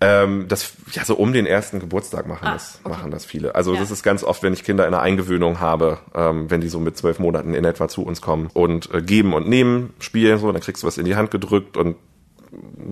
Ähm, 0.00 0.46
das, 0.48 0.72
ja, 0.92 1.04
so 1.04 1.14
um 1.14 1.32
den 1.32 1.46
ersten 1.46 1.78
Geburtstag 1.78 2.26
machen, 2.26 2.44
Ah, 2.48 2.54
das, 2.54 2.80
okay. 2.82 2.92
machen 2.96 3.10
das 3.12 3.24
viele. 3.24 3.54
Also 3.54 3.74
Ja. 3.74 3.78
das 3.80 3.92
ist 3.92 4.02
ganz 4.02 4.24
oft, 4.24 4.42
wenn 4.42 4.52
ich 4.52 4.64
Kinder 4.64 4.86
in 4.88 4.94
einer 4.94 5.02
Eingewöhnung 5.02 5.60
habe, 5.60 5.98
ähm, 6.14 6.50
wenn 6.50 6.60
die 6.60 6.68
so 6.68 6.80
mit 6.80 6.96
zwölf 6.96 7.20
Monaten 7.20 7.54
in 7.54 7.64
etwa 7.64 7.86
zu 7.86 8.04
uns 8.04 8.20
kommen 8.20 8.50
und 8.52 8.92
äh, 8.92 9.00
geben 9.00 9.32
und 9.32 9.48
nehmen, 9.48 9.92
spielen 10.00 10.38
so, 10.38 10.50
dann 10.50 10.60
kriegst 10.60 10.82
du 10.82 10.88
was 10.88 10.98
in 10.98 11.04
die 11.04 11.14
Hand 11.14 11.30
gedrückt 11.30 11.76
und 11.76 11.96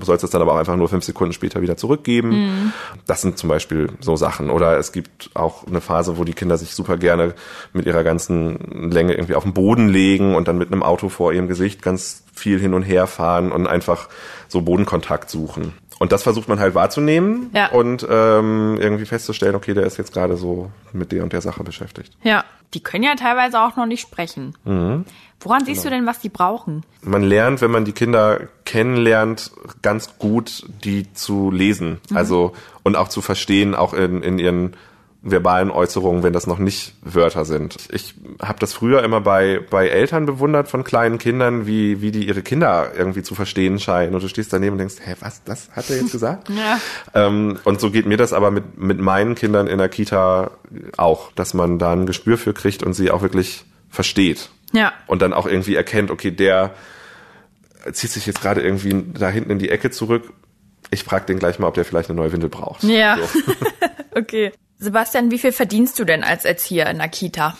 sollst 0.01 0.25
es 0.25 0.31
dann 0.31 0.41
aber 0.41 0.55
auch 0.55 0.59
einfach 0.59 0.77
nur 0.77 0.89
fünf 0.89 1.05
Sekunden 1.05 1.33
später 1.33 1.61
wieder 1.61 1.77
zurückgeben. 1.77 2.31
Mhm. 2.31 2.73
Das 3.07 3.21
sind 3.21 3.39
zum 3.39 3.49
Beispiel 3.49 3.89
so 4.01 4.17
Sachen. 4.17 4.51
Oder 4.51 4.79
es 4.79 4.93
gibt 4.93 5.31
auch 5.35 5.67
eine 5.67 5.81
Phase, 5.81 6.17
wo 6.17 6.25
die 6.25 6.33
Kinder 6.33 6.57
sich 6.57 6.75
super 6.75 6.97
gerne 6.97 7.35
mit 7.73 7.87
ihrer 7.87 8.03
ganzen 8.03 8.91
Länge 8.91 9.15
irgendwie 9.15 9.35
auf 9.35 9.45
den 9.45 9.53
Boden 9.53 9.89
legen 9.89 10.35
und 10.35 10.49
dann 10.49 10.59
mit 10.59 10.73
einem 10.73 10.83
Auto 10.83 11.09
vor 11.09 11.33
ihrem 11.33 11.49
Gesicht 11.49 11.83
ganz 11.83 12.25
viel 12.33 12.59
hin 12.59 12.75
und 12.75 12.83
her 12.83 13.07
fahren 13.07 13.53
und 13.53 13.67
einfach 13.67 14.09
so 14.49 14.63
Bodenkontakt 14.63 15.29
suchen. 15.31 15.75
Und 16.01 16.11
das 16.13 16.23
versucht 16.25 16.49
man 16.49 16.59
halt 16.59 16.75
wahrzunehmen 16.75 17.51
Ja. 17.55 17.69
und 17.71 18.05
ähm, 18.11 18.79
irgendwie 18.81 19.05
festzustellen, 19.05 19.55
okay, 19.55 19.75
der 19.75 19.85
ist 19.85 19.99
jetzt 19.99 20.13
gerade 20.13 20.37
so 20.37 20.71
mit 20.93 21.13
der 21.13 21.23
und 21.23 21.33
der 21.33 21.43
Sache 21.43 21.63
beschäftigt. 21.63 22.13
Ja. 22.25 22.43
Die 22.73 22.81
können 22.81 23.03
ja 23.03 23.17
teilweise 23.17 23.61
auch 23.61 23.75
noch 23.77 23.87
nicht 23.87 24.01
sprechen. 24.01 24.55
Woran 25.41 25.65
siehst 25.65 25.85
du 25.85 25.91
denn, 25.91 26.07
was 26.07 26.21
die 26.21 26.29
brauchen? 26.29 26.85
man 27.03 27.23
lernt, 27.25 27.61
wenn 27.63 27.71
man 27.73 27.85
die 27.85 27.91
Kinder 27.93 28.43
kennenlernt, 28.65 29.51
ganz 29.83 30.17
gut, 30.19 30.65
die 30.85 31.13
zu 31.13 31.51
lesen. 31.51 31.99
Also 32.15 32.53
und 32.85 32.97
auch 32.97 33.09
zu 33.09 33.23
verstehen, 33.23 33.75
auch 33.75 33.93
in, 33.93 34.23
in 34.23 34.39
ihren 34.39 34.77
verbalen 35.23 35.71
Äußerungen, 35.71 36.23
wenn 36.23 36.33
das 36.33 36.47
noch 36.47 36.59
nicht 36.59 36.95
Wörter 37.03 37.45
sind. 37.45 37.77
Ich 37.93 38.15
habe 38.41 38.59
das 38.59 38.73
früher 38.73 39.03
immer 39.05 39.21
bei, 39.21 39.61
bei 39.69 39.89
Eltern 39.89 40.25
bewundert 40.25 40.69
von 40.69 40.83
kleinen 40.83 41.19
Kindern, 41.19 41.67
wie, 41.67 42.01
wie 42.01 42.11
die 42.11 42.27
ihre 42.27 42.41
Kinder 42.41 42.93
irgendwie 42.97 43.23
zu 43.23 43.35
verstehen 43.35 43.79
scheinen. 43.79 44.15
Und 44.15 44.23
du 44.23 44.29
stehst 44.29 44.51
daneben 44.53 44.73
und 44.73 44.79
denkst, 44.79 44.95
hä, 45.05 45.17
was, 45.21 45.45
das 45.45 45.71
hat 45.73 45.91
er 45.91 45.97
jetzt 45.97 46.13
gesagt? 46.13 46.49
Ja. 46.61 46.81
Ähm, 47.15 47.59
und 47.65 47.81
so 47.81 47.91
geht 47.91 48.07
mir 48.07 48.17
das 48.17 48.33
aber 48.33 48.51
mit, 48.51 48.79
mit 48.79 48.99
meinen 48.99 49.35
Kindern 49.35 49.67
in 49.67 49.77
der 49.79 49.89
Kita 49.91 50.53
auch, 50.97 51.33
dass 51.33 51.53
man 51.55 51.79
da 51.79 51.93
ein 51.93 52.07
Gespür 52.07 52.39
für 52.39 52.55
kriegt 52.55 52.83
und 52.83 52.95
sie 52.95 53.11
auch 53.11 53.21
wirklich 53.23 53.65
versteht 53.91 54.49
Ja. 54.73 54.93
und 55.07 55.21
dann 55.23 55.33
auch 55.35 55.47
irgendwie 55.47 55.75
erkennt, 55.75 56.11
okay, 56.11 56.31
der 56.31 56.75
zieht 57.93 58.11
sich 58.11 58.27
jetzt 58.27 58.41
gerade 58.41 58.63
irgendwie 58.63 59.05
da 59.19 59.29
hinten 59.29 59.51
in 59.51 59.59
die 59.59 59.69
Ecke 59.71 59.91
zurück. 59.91 60.33
Ich 60.91 61.05
frage 61.05 61.27
den 61.27 61.39
gleich 61.39 61.59
mal, 61.59 61.67
ob 61.69 61.75
der 61.75 61.85
vielleicht 61.85 62.09
eine 62.11 62.17
neue 62.17 62.33
Windel 62.33 62.49
braucht. 62.49 62.83
Ja. 62.85 63.19
So. 63.19 63.53
Okay. 64.13 64.51
Sebastian, 64.81 65.31
wie 65.31 65.39
viel 65.39 65.53
verdienst 65.53 65.99
du 65.99 66.05
denn 66.05 66.25
als 66.25 66.47
Erzieher 66.47 66.89
in 66.89 66.99
der 66.99 67.09
Kita? 67.09 67.55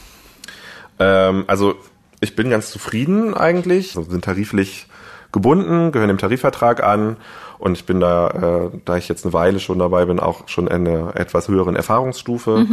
Ähm, 0.99 1.45
also 1.47 1.75
ich 2.21 2.35
bin 2.35 2.49
ganz 2.49 2.71
zufrieden 2.71 3.35
eigentlich. 3.35 3.95
Wir 3.95 4.05
sind 4.05 4.25
tariflich 4.25 4.87
gebunden, 5.31 5.93
gehören 5.93 6.09
dem 6.09 6.19
Tarifvertrag 6.19 6.83
an 6.83 7.19
und 7.59 7.73
ich 7.73 7.85
bin 7.85 8.01
da, 8.01 8.71
äh, 8.73 8.79
da 8.87 8.97
ich 8.97 9.09
jetzt 9.09 9.25
eine 9.25 9.35
Weile 9.35 9.61
schon 9.61 9.79
dabei 9.79 10.07
bin, 10.07 10.19
auch 10.19 10.49
schon 10.49 10.67
in 10.67 10.89
einer 10.89 11.15
etwas 11.15 11.47
höheren 11.49 11.77
Erfahrungsstufe. 11.77 12.67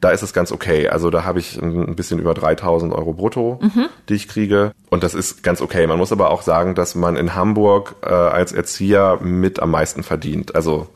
Da 0.00 0.10
ist 0.10 0.22
es 0.22 0.32
ganz 0.32 0.52
okay. 0.52 0.88
Also 0.88 1.10
da 1.10 1.24
habe 1.24 1.38
ich 1.38 1.60
ein 1.60 1.94
bisschen 1.94 2.18
über 2.18 2.32
3000 2.32 2.92
Euro 2.94 3.12
brutto, 3.12 3.60
die 4.08 4.14
ich 4.14 4.26
kriege 4.26 4.72
und 4.88 5.02
das 5.02 5.14
ist 5.14 5.42
ganz 5.42 5.60
okay. 5.60 5.86
Man 5.86 5.98
muss 5.98 6.12
aber 6.12 6.30
auch 6.30 6.42
sagen, 6.42 6.74
dass 6.74 6.94
man 6.94 7.16
in 7.16 7.34
Hamburg 7.34 7.96
äh, 8.02 8.08
als 8.08 8.52
Erzieher 8.52 9.18
mit 9.20 9.60
am 9.60 9.70
meisten 9.70 10.02
verdient. 10.02 10.54
Also 10.54 10.88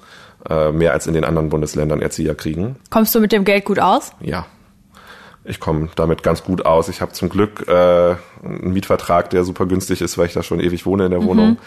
äh, 0.49 0.73
mehr 0.73 0.93
als 0.93 1.07
in 1.07 1.15
den 1.15 1.25
anderen 1.25 1.49
Bundesländern 1.49 2.03
Erzieher 2.03 2.35
kriegen. 2.35 2.77
Kommst 2.91 3.15
du 3.15 3.21
mit 3.21 3.33
dem 3.33 3.45
Geld 3.45 3.65
gut 3.65 3.79
aus? 3.79 4.13
Ja. 4.21 4.47
Ich 5.45 5.61
komme 5.61 5.89
damit 5.95 6.25
ganz 6.25 6.43
gut 6.43 6.67
aus. 6.67 6.89
Ich 6.89 7.01
habe 7.01 7.13
zum 7.13 7.29
Glück 7.29 7.69
äh, 7.69 8.17
einen 8.43 8.73
Mietvertrag, 8.73 9.31
der 9.31 9.45
super 9.45 9.67
günstig 9.67 10.01
ist, 10.01 10.19
weil 10.19 10.27
ich 10.27 10.33
da 10.33 10.43
schon 10.43 10.59
ewig 10.59 10.87
wohne 10.87 11.07
in 11.07 11.13
der 11.13 11.23
Wohnung 11.23 11.59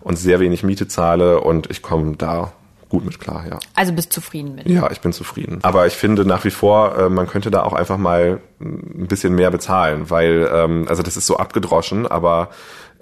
und 0.00 0.16
sehr 0.16 0.40
wenig 0.40 0.62
Miete 0.62 0.88
zahle 0.88 1.40
und 1.40 1.70
ich 1.70 1.82
komme 1.82 2.16
da 2.16 2.52
gut 2.88 3.04
mit 3.04 3.18
klar, 3.18 3.44
ja. 3.48 3.58
Also 3.74 3.92
bist 3.92 4.12
zufrieden 4.12 4.54
mit. 4.54 4.68
Ja, 4.68 4.90
ich 4.90 5.00
bin 5.00 5.12
zufrieden. 5.12 5.58
Aber 5.62 5.86
ich 5.86 5.94
finde 5.94 6.24
nach 6.24 6.44
wie 6.44 6.50
vor, 6.50 6.96
äh, 6.96 7.08
man 7.08 7.26
könnte 7.26 7.50
da 7.50 7.62
auch 7.62 7.72
einfach 7.72 7.98
mal 7.98 8.40
ein 8.60 9.08
bisschen 9.08 9.34
mehr 9.34 9.50
bezahlen, 9.50 10.10
weil, 10.10 10.48
ähm, 10.52 10.86
also 10.88 11.02
das 11.02 11.16
ist 11.16 11.26
so 11.26 11.36
abgedroschen, 11.36 12.06
aber 12.06 12.50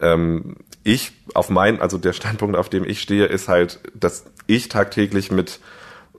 ähm, 0.00 0.56
ich 0.82 1.12
auf 1.34 1.50
mein, 1.50 1.80
also 1.80 1.98
der 1.98 2.12
Standpunkt, 2.12 2.56
auf 2.56 2.68
dem 2.68 2.84
ich 2.84 3.00
stehe, 3.00 3.26
ist 3.26 3.48
halt, 3.48 3.80
dass 3.94 4.24
ich 4.46 4.68
tagtäglich 4.68 5.30
mit 5.30 5.60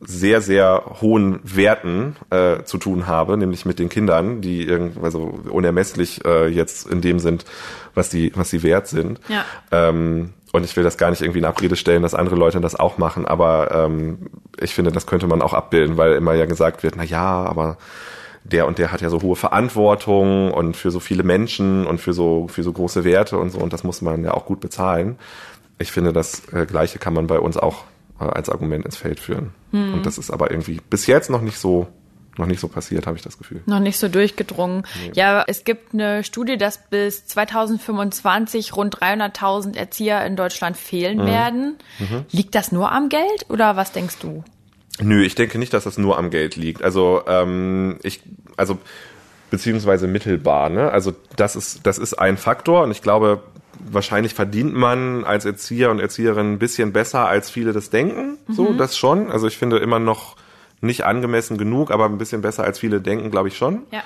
sehr, 0.02 0.42
sehr 0.42 0.98
hohen 1.02 1.40
Werten 1.44 2.16
äh, 2.30 2.64
zu 2.64 2.78
tun 2.78 3.08
habe, 3.08 3.38
nämlich 3.38 3.66
mit 3.66 3.80
den 3.80 3.90
Kindern, 3.90 4.42
die 4.42 4.64
irgendwie 4.64 5.00
also 5.02 5.40
unermesslich 5.50 6.24
äh, 6.26 6.48
jetzt 6.48 6.88
in 6.88 7.02
dem 7.02 7.20
sind, 7.20 7.46
was 7.94 8.10
die, 8.10 8.32
was 8.36 8.50
sie 8.50 8.62
wert 8.62 8.88
sind. 8.88 9.20
Ja. 9.30 9.46
Ähm, 9.72 10.34
und 10.56 10.64
ich 10.64 10.76
will 10.76 10.84
das 10.84 10.98
gar 10.98 11.10
nicht 11.10 11.22
irgendwie 11.22 11.40
in 11.40 11.46
Abrede 11.46 11.76
stellen, 11.76 12.02
dass 12.02 12.14
andere 12.14 12.36
Leute 12.36 12.62
das 12.62 12.76
auch 12.76 12.98
machen, 12.98 13.26
aber 13.26 13.72
ähm, 13.72 14.30
ich 14.60 14.74
finde, 14.74 14.92
das 14.92 15.06
könnte 15.06 15.28
man 15.28 15.42
auch 15.42 15.54
abbilden, 15.54 15.98
weil 15.98 16.14
immer 16.14 16.34
ja 16.34 16.46
gesagt 16.46 16.84
wird, 16.84 16.96
na 16.98 17.04
ja, 17.04 17.44
aber 17.44 17.78
der 18.44 18.68
und 18.68 18.78
der 18.78 18.92
hat 18.92 19.02
ja 19.02 19.10
so 19.10 19.22
hohe 19.22 19.36
Verantwortung 19.36 20.52
und 20.52 20.78
für 20.78 20.92
so 20.92 21.00
viele 21.00 21.24
Menschen 21.24 21.86
und 21.88 22.00
für 22.00 22.14
so 22.14 22.48
für 22.48 22.64
so 22.64 22.72
große 22.72 23.04
Werte 23.04 23.38
und 23.38 23.50
so 23.50 23.60
und 23.60 23.74
das 23.74 23.84
muss 23.84 24.02
man 24.02 24.24
ja 24.24 24.34
auch 24.34 24.46
gut 24.46 24.60
bezahlen. 24.60 25.18
Ich 25.78 25.92
finde, 25.92 26.14
das 26.14 26.44
äh, 26.54 26.66
Gleiche 26.66 27.00
kann 27.00 27.14
man 27.14 27.28
bei 27.28 27.40
uns 27.40 27.58
auch 27.58 27.84
äh, 28.20 28.24
als 28.26 28.50
Argument 28.50 28.86
ins 28.86 28.98
Feld 28.98 29.20
führen. 29.20 29.52
Und 29.94 30.06
das 30.06 30.18
ist 30.18 30.32
aber 30.32 30.52
irgendwie 30.52 30.80
bis 30.90 31.06
jetzt 31.06 31.30
noch 31.30 31.42
nicht 31.42 31.58
so 31.58 31.88
noch 32.38 32.46
nicht 32.46 32.60
so 32.60 32.68
passiert, 32.68 33.08
habe 33.08 33.18
ich 33.18 33.24
das 33.24 33.38
Gefühl. 33.38 33.62
Noch 33.66 33.80
nicht 33.80 33.98
so 33.98 34.10
durchgedrungen. 34.10 34.84
Ja, 35.14 35.44
es 35.48 35.64
gibt 35.64 35.94
eine 35.94 36.24
Studie, 36.24 36.58
dass 36.58 36.90
bis 36.90 37.26
2025 37.28 38.76
rund 38.76 38.98
300.000 38.98 39.78
Erzieher 39.78 40.26
in 40.26 40.36
Deutschland 40.36 40.78
fehlen 40.78 41.26
werden. 41.26 41.78
Liegt 42.32 42.56
das 42.56 42.72
nur 42.72 42.92
am 42.92 43.10
Geld 43.10 43.46
oder 43.50 43.76
was 43.76 43.92
denkst 43.92 44.18
du? 44.22 44.44
Nö, 45.02 45.24
ich 45.24 45.36
denke 45.36 45.60
nicht, 45.60 45.74
dass 45.74 45.84
das 45.84 45.98
nur 45.98 46.18
am 46.18 46.30
Geld 46.30 46.56
liegt. 46.56 46.82
Also 46.82 47.24
ähm, 47.28 48.00
ich, 48.04 48.22
also 48.56 48.78
beziehungsweise 49.50 50.08
mittelbar. 50.08 50.70
Ne? 50.70 50.90
Also 50.90 51.14
das 51.36 51.56
ist 51.56 51.86
das 51.86 51.98
ist 51.98 52.14
ein 52.16 52.38
Faktor 52.38 52.84
und 52.84 52.92
ich 52.92 53.02
glaube, 53.02 53.44
wahrscheinlich 53.80 54.34
verdient 54.34 54.74
man 54.74 55.26
als 55.26 55.46
Erzieher 55.46 55.92
und 55.92 56.00
Erzieherin 56.00 56.54
ein 56.54 56.60
bisschen 56.60 56.94
besser, 56.94 57.28
als 57.28 57.50
viele 57.50 57.74
das 57.74 57.90
denken. 57.90 58.38
So, 58.48 58.74
das 58.74 58.98
schon. 58.98 59.32
Also 59.32 59.48
ich 59.48 59.58
finde 59.58 59.78
immer 59.78 60.00
noch 60.00 60.38
nicht 60.86 61.04
angemessen 61.06 61.58
genug, 61.58 61.92
aber 61.92 62.06
ein 62.06 62.18
bisschen 62.18 62.42
besser 62.42 62.64
als 62.64 62.80
viele 62.80 63.02
denken, 63.02 63.32
glaube 63.32 63.48
ich 63.50 63.58
schon. 63.58 63.84
Ja. 63.92 64.04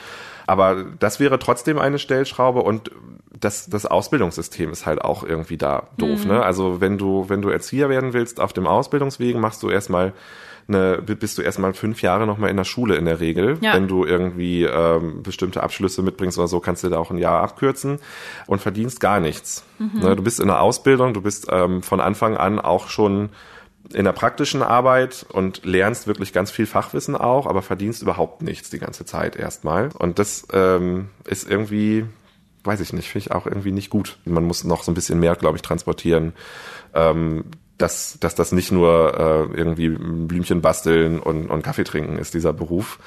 aber 0.47 0.85
das 0.99 1.19
wäre 1.19 1.37
trotzdem 1.37 1.77
eine 1.77 1.99
Stellschraube 1.99 2.61
und 2.61 2.91
das, 3.39 3.69
das 3.69 3.85
Ausbildungssystem 3.85 4.71
ist 4.71 4.85
halt 4.85 5.01
auch 5.01 5.23
irgendwie 5.23 5.57
da 5.57 5.87
doof. 5.97 6.23
Mhm. 6.25 6.31
Ne? 6.31 6.43
Also 6.43 6.81
wenn 6.81 6.97
du, 6.97 7.29
wenn 7.29 7.41
du 7.41 7.49
Erzieher 7.49 7.89
werden 7.89 8.13
willst 8.13 8.39
auf 8.39 8.53
dem 8.53 8.67
Ausbildungswegen, 8.67 9.39
machst 9.39 9.63
du 9.63 9.69
erstmal 9.69 10.13
eine, 10.67 11.01
bist 11.01 11.37
du 11.37 11.41
erstmal 11.41 11.73
fünf 11.73 12.01
Jahre 12.01 12.27
nochmal 12.27 12.49
in 12.51 12.57
der 12.57 12.63
Schule 12.63 12.95
in 12.95 13.05
der 13.05 13.19
Regel. 13.19 13.57
Ja. 13.61 13.73
Wenn 13.73 13.87
du 13.87 14.05
irgendwie 14.05 14.63
ähm, 14.63 15.23
bestimmte 15.23 15.63
Abschlüsse 15.63 16.01
mitbringst 16.03 16.37
oder 16.37 16.47
so, 16.47 16.59
kannst 16.59 16.83
du 16.83 16.89
da 16.89 16.97
auch 16.99 17.11
ein 17.11 17.17
Jahr 17.17 17.41
abkürzen 17.41 17.99
und 18.45 18.61
verdienst 18.61 18.99
gar 18.99 19.19
nichts. 19.19 19.63
Mhm. 19.79 19.99
Ne? 19.99 20.15
Du 20.15 20.23
bist 20.23 20.39
in 20.39 20.47
der 20.47 20.61
Ausbildung, 20.61 21.13
du 21.13 21.21
bist 21.21 21.47
ähm, 21.51 21.81
von 21.81 21.99
Anfang 21.99 22.37
an 22.37 22.59
auch 22.59 22.89
schon 22.89 23.29
in 23.93 24.05
der 24.05 24.13
praktischen 24.13 24.61
Arbeit 24.61 25.25
und 25.31 25.65
lernst 25.65 26.07
wirklich 26.07 26.33
ganz 26.33 26.51
viel 26.51 26.65
Fachwissen 26.65 27.15
auch, 27.15 27.47
aber 27.47 27.61
verdienst 27.61 28.01
überhaupt 28.01 28.41
nichts 28.41 28.69
die 28.69 28.79
ganze 28.79 29.05
Zeit 29.05 29.35
erstmal. 29.35 29.89
Und 29.97 30.19
das 30.19 30.47
ähm, 30.53 31.09
ist 31.25 31.49
irgendwie, 31.49 32.05
weiß 32.63 32.81
ich 32.81 32.93
nicht, 32.93 33.09
finde 33.09 33.27
ich 33.27 33.31
auch 33.31 33.47
irgendwie 33.47 33.71
nicht 33.71 33.89
gut. 33.89 34.19
Man 34.25 34.45
muss 34.45 34.63
noch 34.63 34.83
so 34.83 34.91
ein 34.91 34.95
bisschen 34.95 35.19
mehr, 35.19 35.35
glaube 35.35 35.57
ich, 35.57 35.61
transportieren. 35.61 36.33
Ähm, 36.93 37.45
dass, 37.79 38.17
dass 38.19 38.35
das 38.35 38.51
nicht 38.51 38.71
nur 38.71 39.49
äh, 39.53 39.57
irgendwie 39.57 39.89
Blümchen 39.89 40.61
basteln 40.61 41.19
und, 41.19 41.49
und 41.49 41.63
Kaffee 41.63 41.85
trinken 41.85 42.17
ist, 42.17 42.33
dieser 42.33 42.53
Beruf, 42.53 42.99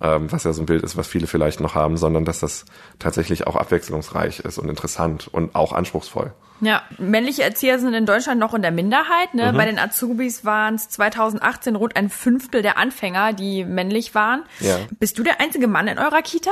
ähm, 0.00 0.30
was 0.30 0.44
ja 0.44 0.52
so 0.52 0.62
ein 0.62 0.66
Bild 0.66 0.82
ist, 0.82 0.96
was 0.96 1.08
viele 1.08 1.26
vielleicht 1.26 1.60
noch 1.60 1.74
haben, 1.74 1.96
sondern 1.96 2.24
dass 2.24 2.40
das 2.40 2.64
tatsächlich 2.98 3.46
auch 3.46 3.56
abwechslungsreich 3.56 4.40
ist 4.40 4.58
und 4.58 4.68
interessant 4.68 5.28
und 5.30 5.54
auch 5.54 5.72
anspruchsvoll. 5.72 6.32
Ja, 6.60 6.82
männliche 6.98 7.42
Erzieher 7.42 7.78
sind 7.78 7.94
in 7.94 8.06
Deutschland 8.06 8.38
noch 8.38 8.54
in 8.54 8.62
der 8.62 8.70
Minderheit. 8.70 9.34
Ne? 9.34 9.52
Mhm. 9.52 9.56
Bei 9.56 9.64
den 9.64 9.78
Azubis 9.78 10.44
waren 10.44 10.76
es 10.76 10.88
2018 10.90 11.74
rund 11.74 11.96
ein 11.96 12.08
Fünftel 12.08 12.62
der 12.62 12.76
Anfänger, 12.76 13.32
die 13.32 13.64
männlich 13.64 14.14
waren. 14.14 14.44
Ja. 14.60 14.76
Bist 14.98 15.18
du 15.18 15.22
der 15.22 15.40
einzige 15.40 15.66
Mann 15.66 15.88
in 15.88 15.98
eurer 15.98 16.22
Kita? 16.22 16.50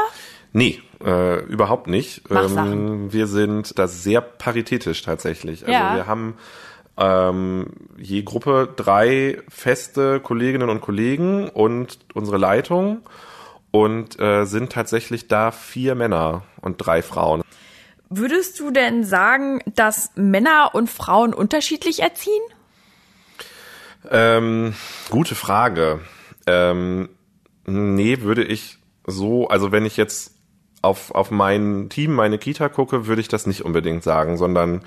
Nee, 0.53 0.83
äh, 1.05 1.45
überhaupt 1.45 1.87
nicht. 1.87 2.23
Ähm, 2.31 3.13
wir 3.13 3.27
sind 3.27 3.79
da 3.79 3.87
sehr 3.87 4.21
paritätisch 4.23 5.03
tatsächlich. 5.03 5.61
Also 5.63 5.73
ja. 5.73 5.95
wir 5.95 6.07
haben 6.07 6.35
ähm, 6.99 7.67
je 7.97 8.23
Gruppe 8.23 8.69
drei 8.75 9.41
feste 9.49 10.21
Kolleginnen 10.21 10.69
und 10.69 10.81
Kollegen 10.81 11.49
und 11.49 11.99
unsere 12.13 12.39
Leitung 12.39 13.03
und 13.71 14.19
äh, 14.19 14.45
sind 14.45 14.73
tatsächlich 14.73 15.29
da 15.29 15.53
vier 15.53 15.95
Männer 15.95 16.43
und 16.61 16.79
drei 16.79 17.03
Frauen. 17.03 17.43
Würdest 18.11 18.59
du 18.59 18.71
denn 18.71 19.05
sagen, 19.05 19.61
dass 19.75 20.13
Männer 20.17 20.71
und 20.73 20.91
Frauen 20.91 21.35
unterschiedlich 21.35 22.01
erziehen? 22.01 22.43
Ähm, 24.11 24.75
gute 25.11 25.35
Frage. 25.35 26.01
Ähm, 26.47 27.11
nee, 27.67 28.23
würde 28.23 28.45
ich 28.45 28.79
so, 29.07 29.49
also 29.49 29.73
wenn 29.73 29.85
ich 29.85 29.97
jetzt 29.97 30.35
auf, 30.81 31.15
auf 31.15 31.31
mein 31.31 31.89
Team, 31.91 32.15
meine 32.15 32.39
Kita 32.39 32.69
gucke, 32.69 33.07
würde 33.07 33.21
ich 33.21 33.29
das 33.29 33.47
nicht 33.47 33.65
unbedingt 33.65 34.03
sagen, 34.03 34.37
sondern 34.37 34.83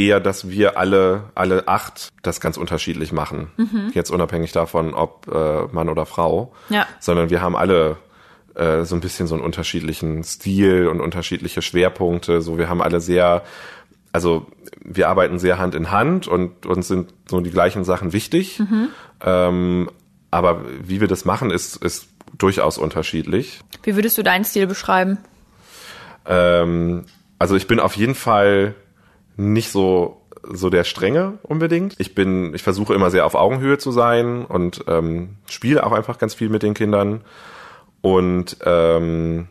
eher, 0.00 0.20
dass 0.20 0.48
wir 0.48 0.78
alle, 0.78 1.24
alle 1.34 1.68
acht 1.68 2.08
das 2.22 2.40
ganz 2.40 2.56
unterschiedlich 2.56 3.12
machen. 3.12 3.50
Mhm. 3.56 3.90
Jetzt 3.92 4.10
unabhängig 4.10 4.52
davon, 4.52 4.94
ob 4.94 5.28
äh, 5.32 5.64
Mann 5.72 5.88
oder 5.88 6.06
Frau. 6.06 6.52
Ja. 6.70 6.86
Sondern 6.98 7.30
wir 7.30 7.42
haben 7.42 7.56
alle 7.56 7.98
äh, 8.54 8.84
so 8.84 8.94
ein 8.94 9.00
bisschen 9.00 9.26
so 9.26 9.34
einen 9.34 9.44
unterschiedlichen 9.44 10.24
Stil 10.24 10.88
und 10.88 11.00
unterschiedliche 11.00 11.62
Schwerpunkte. 11.62 12.40
So, 12.40 12.58
wir 12.58 12.68
haben 12.68 12.80
alle 12.80 13.00
sehr, 13.00 13.42
also 14.12 14.46
wir 14.82 15.08
arbeiten 15.08 15.38
sehr 15.38 15.58
Hand 15.58 15.74
in 15.74 15.90
Hand 15.90 16.26
und 16.26 16.66
uns 16.66 16.88
sind 16.88 17.12
so 17.28 17.40
die 17.40 17.50
gleichen 17.50 17.84
Sachen 17.84 18.12
wichtig. 18.12 18.58
Mhm. 18.58 18.88
Ähm, 19.22 19.90
aber 20.30 20.62
wie 20.82 21.00
wir 21.00 21.08
das 21.08 21.24
machen, 21.24 21.50
ist, 21.50 21.76
ist 21.76 22.08
durchaus 22.38 22.78
unterschiedlich. 22.78 23.60
Wie 23.82 23.96
würdest 23.96 24.16
du 24.16 24.22
deinen 24.22 24.44
Stil 24.44 24.66
beschreiben? 24.66 25.18
Ähm, 26.26 27.04
also 27.38 27.56
ich 27.56 27.66
bin 27.66 27.80
auf 27.80 27.96
jeden 27.96 28.14
Fall 28.14 28.74
nicht 29.40 29.70
so 29.70 30.16
so 30.42 30.70
der 30.70 30.84
Strenge 30.84 31.38
unbedingt. 31.42 31.96
Ich 31.98 32.14
bin, 32.14 32.54
ich 32.54 32.62
versuche 32.62 32.94
immer 32.94 33.10
sehr 33.10 33.26
auf 33.26 33.34
Augenhöhe 33.34 33.78
zu 33.78 33.92
sein 33.92 34.46
und 34.46 34.84
ähm, 34.88 35.36
spiele 35.48 35.84
auch 35.84 35.92
einfach 35.92 36.18
ganz 36.18 36.34
viel 36.34 36.48
mit 36.48 36.62
den 36.62 36.74
Kindern 36.74 37.22
und 38.00 38.56
ähm, 38.64 39.48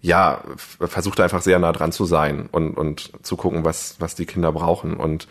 ja, 0.00 0.42
versuche 0.56 1.22
einfach 1.22 1.42
sehr 1.42 1.58
nah 1.58 1.72
dran 1.72 1.92
zu 1.92 2.06
sein 2.06 2.48
und 2.50 2.74
und 2.76 3.12
zu 3.22 3.36
gucken, 3.36 3.64
was 3.64 3.96
was 3.98 4.14
die 4.14 4.24
Kinder 4.24 4.50
brauchen 4.50 4.94
und 4.94 5.28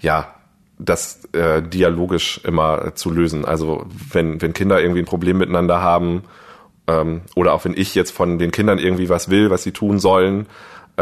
ja, 0.00 0.34
das 0.78 1.24
äh, 1.32 1.60
dialogisch 1.60 2.40
immer 2.44 2.94
zu 2.94 3.10
lösen. 3.10 3.44
Also 3.44 3.86
wenn 4.12 4.40
wenn 4.40 4.52
Kinder 4.52 4.80
irgendwie 4.80 5.00
ein 5.00 5.06
Problem 5.06 5.38
miteinander 5.38 5.82
haben 5.82 6.22
ähm, 6.86 7.22
oder 7.34 7.52
auch 7.52 7.64
wenn 7.64 7.76
ich 7.76 7.96
jetzt 7.96 8.12
von 8.12 8.38
den 8.38 8.52
Kindern 8.52 8.78
irgendwie 8.78 9.08
was 9.08 9.28
will, 9.28 9.50
was 9.50 9.64
sie 9.64 9.72
tun 9.72 9.98
sollen, 9.98 10.46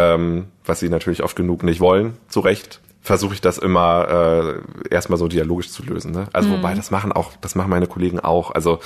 ähm, 0.01 0.47
was 0.65 0.81
sie 0.81 0.89
natürlich 0.89 1.23
oft 1.23 1.37
genug 1.37 1.63
nicht 1.63 1.81
wollen, 1.81 2.17
zu 2.29 2.41
Recht, 2.41 2.81
versuche 3.03 3.35
ich 3.35 3.41
das 3.41 3.59
immer 3.59 4.61
äh, 4.89 4.95
erstmal 4.95 5.19
so 5.19 5.29
dialogisch 5.29 5.71
zu 5.71 5.83
lösen. 5.83 6.13
Ne? 6.13 6.27
Also 6.33 6.49
mhm. 6.49 6.59
wobei 6.59 6.75
das 6.75 6.91
machen 6.91 7.13
auch, 7.13 7.33
das 7.41 7.55
machen 7.55 7.71
meine 7.71 7.87
Kollegen 7.87 8.21
auch. 8.21 8.51
Also 8.51 8.81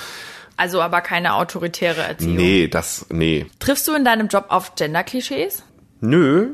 also 0.57 0.81
aber 0.81 1.01
keine 1.01 1.35
autoritäre 1.35 2.01
Erziehung. 2.01 2.35
Nee, 2.35 2.67
das, 2.69 3.07
nee. 3.09 3.45
Triffst 3.59 3.87
du 3.87 3.93
in 3.93 4.05
deinem 4.05 4.29
Job 4.29 4.45
auf 4.49 4.75
Gender-Klischees? 4.75 5.63
Nö, 5.99 6.51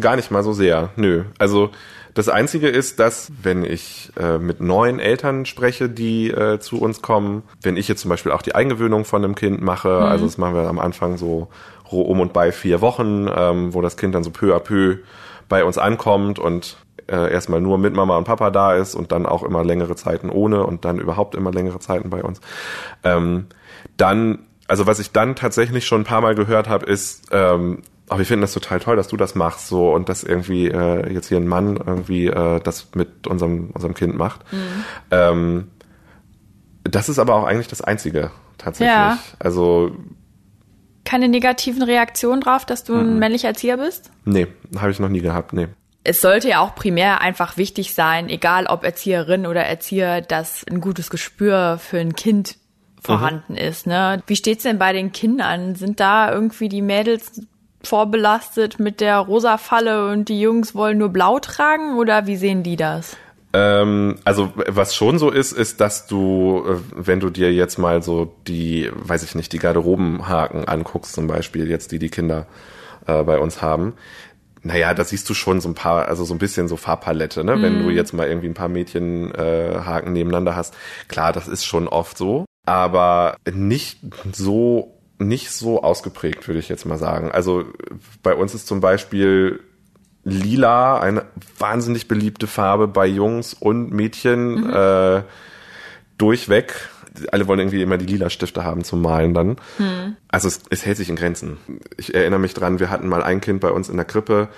gar 0.00 0.16
nicht 0.16 0.30
mal 0.30 0.42
so 0.42 0.52
sehr. 0.52 0.90
Nö. 0.96 1.24
Also 1.38 1.70
das 2.18 2.28
Einzige 2.28 2.66
ist, 2.66 2.98
dass 2.98 3.30
wenn 3.44 3.64
ich 3.64 4.10
äh, 4.18 4.38
mit 4.38 4.60
neuen 4.60 4.98
Eltern 4.98 5.46
spreche, 5.46 5.88
die 5.88 6.30
äh, 6.32 6.58
zu 6.58 6.80
uns 6.80 7.00
kommen, 7.00 7.44
wenn 7.62 7.76
ich 7.76 7.86
jetzt 7.86 8.00
zum 8.00 8.08
Beispiel 8.08 8.32
auch 8.32 8.42
die 8.42 8.56
Eingewöhnung 8.56 9.04
von 9.04 9.22
einem 9.22 9.36
Kind 9.36 9.62
mache, 9.62 9.88
mhm. 9.88 10.02
also 10.02 10.24
das 10.24 10.36
machen 10.36 10.56
wir 10.56 10.68
am 10.68 10.80
Anfang 10.80 11.16
so 11.16 11.46
um 11.88 12.18
und 12.18 12.32
bei 12.32 12.50
vier 12.50 12.80
Wochen, 12.80 13.28
ähm, 13.32 13.72
wo 13.72 13.82
das 13.82 13.96
Kind 13.96 14.16
dann 14.16 14.24
so 14.24 14.30
peu 14.30 14.52
à 14.52 14.58
peu 14.58 14.96
bei 15.48 15.62
uns 15.62 15.78
ankommt 15.78 16.40
und 16.40 16.78
äh, 17.06 17.32
erstmal 17.32 17.60
nur 17.60 17.78
mit 17.78 17.94
Mama 17.94 18.18
und 18.18 18.24
Papa 18.24 18.50
da 18.50 18.74
ist 18.74 18.96
und 18.96 19.12
dann 19.12 19.24
auch 19.24 19.44
immer 19.44 19.62
längere 19.62 19.94
Zeiten 19.94 20.28
ohne 20.28 20.66
und 20.66 20.84
dann 20.84 20.98
überhaupt 20.98 21.36
immer 21.36 21.52
längere 21.52 21.78
Zeiten 21.78 22.10
bei 22.10 22.24
uns. 22.24 22.40
Ähm, 23.04 23.46
dann, 23.96 24.40
also 24.66 24.88
was 24.88 24.98
ich 24.98 25.12
dann 25.12 25.36
tatsächlich 25.36 25.86
schon 25.86 26.00
ein 26.00 26.04
paar 26.04 26.20
Mal 26.20 26.34
gehört 26.34 26.68
habe, 26.68 26.84
ist, 26.84 27.28
ähm, 27.30 27.82
aber 28.08 28.22
ich 28.22 28.28
finde 28.28 28.42
das 28.42 28.52
total 28.52 28.80
toll, 28.80 28.96
dass 28.96 29.08
du 29.08 29.16
das 29.16 29.34
machst 29.34 29.68
so 29.68 29.92
und 29.92 30.08
dass 30.08 30.24
irgendwie 30.24 30.68
äh, 30.68 31.12
jetzt 31.12 31.28
hier 31.28 31.38
ein 31.38 31.46
Mann 31.46 31.76
irgendwie 31.76 32.26
äh, 32.26 32.60
das 32.60 32.88
mit 32.94 33.26
unserem 33.26 33.70
unserem 33.70 33.94
Kind 33.94 34.16
macht. 34.16 34.40
Mhm. 34.52 34.84
Ähm, 35.10 35.70
das 36.84 37.08
ist 37.08 37.18
aber 37.18 37.34
auch 37.34 37.44
eigentlich 37.44 37.68
das 37.68 37.80
Einzige 37.80 38.30
tatsächlich. 38.56 38.94
Ja. 38.94 39.18
Also 39.38 39.92
keine 41.04 41.28
negativen 41.28 41.82
Reaktionen 41.82 42.42
drauf, 42.42 42.66
dass 42.66 42.84
du 42.84 42.94
ein 42.94 43.14
mhm. 43.14 43.18
männlicher 43.18 43.48
Erzieher 43.48 43.78
bist? 43.78 44.10
Nee, 44.24 44.46
habe 44.78 44.90
ich 44.90 45.00
noch 45.00 45.08
nie 45.08 45.20
gehabt, 45.20 45.54
nee. 45.54 45.68
Es 46.04 46.20
sollte 46.20 46.48
ja 46.48 46.60
auch 46.60 46.74
primär 46.74 47.20
einfach 47.20 47.56
wichtig 47.56 47.94
sein, 47.94 48.28
egal 48.28 48.66
ob 48.66 48.84
Erzieherin 48.84 49.46
oder 49.46 49.64
Erzieher, 49.64 50.20
dass 50.20 50.64
ein 50.70 50.80
gutes 50.80 51.10
Gespür 51.10 51.78
für 51.78 51.98
ein 51.98 52.14
Kind 52.14 52.56
vorhanden 53.02 53.54
mhm. 53.54 53.58
ist. 53.58 53.86
Ne? 53.86 54.22
Wie 54.26 54.36
steht's 54.36 54.62
denn 54.64 54.78
bei 54.78 54.92
den 54.92 55.12
Kindern? 55.12 55.74
Sind 55.74 56.00
da 56.00 56.30
irgendwie 56.32 56.68
die 56.68 56.82
Mädels 56.82 57.42
vorbelastet 57.82 58.80
mit 58.80 59.00
der 59.00 59.18
rosa 59.18 59.58
Falle 59.58 60.10
und 60.10 60.28
die 60.28 60.40
Jungs 60.40 60.74
wollen 60.74 60.98
nur 60.98 61.10
blau 61.10 61.38
tragen 61.38 61.96
oder 61.96 62.26
wie 62.26 62.36
sehen 62.36 62.62
die 62.62 62.76
das? 62.76 63.16
Ähm, 63.52 64.16
also 64.24 64.52
was 64.54 64.94
schon 64.94 65.18
so 65.18 65.30
ist, 65.30 65.52
ist, 65.52 65.80
dass 65.80 66.06
du, 66.06 66.64
äh, 66.66 66.76
wenn 66.94 67.20
du 67.20 67.30
dir 67.30 67.52
jetzt 67.52 67.78
mal 67.78 68.02
so 68.02 68.34
die, 68.46 68.90
weiß 68.94 69.22
ich 69.22 69.34
nicht, 69.34 69.52
die 69.52 69.58
Garderobenhaken 69.58 70.66
anguckst, 70.66 71.14
zum 71.14 71.26
Beispiel 71.26 71.68
jetzt 71.68 71.92
die 71.92 71.98
die 71.98 72.10
Kinder 72.10 72.46
äh, 73.06 73.22
bei 73.22 73.38
uns 73.38 73.62
haben, 73.62 73.94
naja, 74.62 74.92
da 74.92 75.04
siehst 75.04 75.28
du 75.30 75.34
schon 75.34 75.60
so 75.60 75.68
ein 75.68 75.74
paar, 75.74 76.08
also 76.08 76.24
so 76.24 76.34
ein 76.34 76.38
bisschen 76.38 76.68
so 76.68 76.76
Farbpalette, 76.76 77.44
ne? 77.44 77.56
Mm. 77.56 77.62
Wenn 77.62 77.78
du 77.78 77.84
mhm. 77.84 77.96
jetzt 77.96 78.12
mal 78.12 78.28
irgendwie 78.28 78.48
ein 78.48 78.54
paar 78.54 78.68
Mädchenhaken 78.68 80.08
äh, 80.08 80.12
nebeneinander 80.12 80.56
hast. 80.56 80.74
Klar, 81.06 81.32
das 81.32 81.48
ist 81.48 81.64
schon 81.64 81.88
oft 81.88 82.18
so, 82.18 82.44
aber 82.66 83.36
nicht 83.50 84.00
so 84.32 84.97
nicht 85.18 85.50
so 85.50 85.82
ausgeprägt, 85.82 86.46
würde 86.46 86.60
ich 86.60 86.68
jetzt 86.68 86.86
mal 86.86 86.98
sagen. 86.98 87.30
Also 87.30 87.64
bei 88.22 88.34
uns 88.34 88.54
ist 88.54 88.66
zum 88.66 88.80
Beispiel 88.80 89.60
Lila, 90.24 91.00
eine 91.00 91.24
wahnsinnig 91.58 92.08
beliebte 92.08 92.46
Farbe 92.46 92.86
bei 92.88 93.06
Jungs 93.06 93.54
und 93.54 93.90
Mädchen 93.90 94.66
mhm. 94.66 94.72
äh, 94.72 95.22
durchweg. 96.18 96.74
Alle 97.32 97.48
wollen 97.48 97.58
irgendwie 97.58 97.82
immer 97.82 97.98
die 97.98 98.06
lila 98.06 98.30
Stifte 98.30 98.62
haben 98.62 98.84
zum 98.84 99.02
Malen 99.02 99.34
dann. 99.34 99.56
Mhm. 99.78 100.16
Also 100.28 100.48
es, 100.48 100.62
es 100.70 100.86
hält 100.86 100.98
sich 100.98 101.08
in 101.08 101.16
Grenzen. 101.16 101.56
Ich 101.96 102.14
erinnere 102.14 102.38
mich 102.38 102.54
dran, 102.54 102.78
wir 102.78 102.90
hatten 102.90 103.08
mal 103.08 103.22
ein 103.22 103.40
Kind 103.40 103.60
bei 103.60 103.70
uns 103.70 103.88
in 103.88 103.96
der 103.96 104.04
Krippe, 104.04 104.48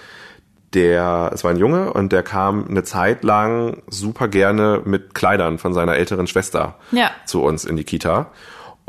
der, 0.75 1.31
es 1.33 1.43
war 1.43 1.51
ein 1.51 1.57
Junge 1.57 1.93
und 1.93 2.13
der 2.13 2.23
kam 2.23 2.69
eine 2.69 2.85
Zeit 2.85 3.25
lang 3.25 3.83
super 3.89 4.29
gerne 4.29 4.83
mit 4.85 5.15
Kleidern 5.15 5.59
von 5.59 5.73
seiner 5.75 5.97
älteren 5.97 6.27
Schwester 6.27 6.77
ja. 6.93 7.11
zu 7.27 7.43
uns 7.43 7.65
in 7.65 7.77
die 7.77 7.85
Kita. 7.85 8.31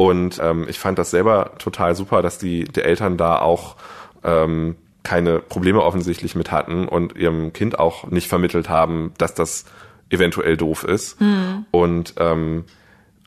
Und 0.01 0.39
ähm, 0.41 0.65
ich 0.67 0.79
fand 0.79 0.97
das 0.97 1.11
selber 1.11 1.51
total 1.59 1.93
super, 1.93 2.23
dass 2.23 2.39
die, 2.39 2.63
die 2.63 2.81
Eltern 2.81 3.17
da 3.17 3.37
auch 3.39 3.75
ähm, 4.23 4.75
keine 5.03 5.37
Probleme 5.37 5.83
offensichtlich 5.83 6.33
mit 6.33 6.51
hatten 6.51 6.87
und 6.87 7.15
ihrem 7.15 7.53
Kind 7.53 7.77
auch 7.77 8.07
nicht 8.07 8.27
vermittelt 8.27 8.67
haben, 8.67 9.13
dass 9.19 9.35
das 9.35 9.65
eventuell 10.09 10.57
doof 10.57 10.85
ist. 10.85 11.21
Mhm. 11.21 11.67
Und 11.69 12.15
ähm, 12.17 12.65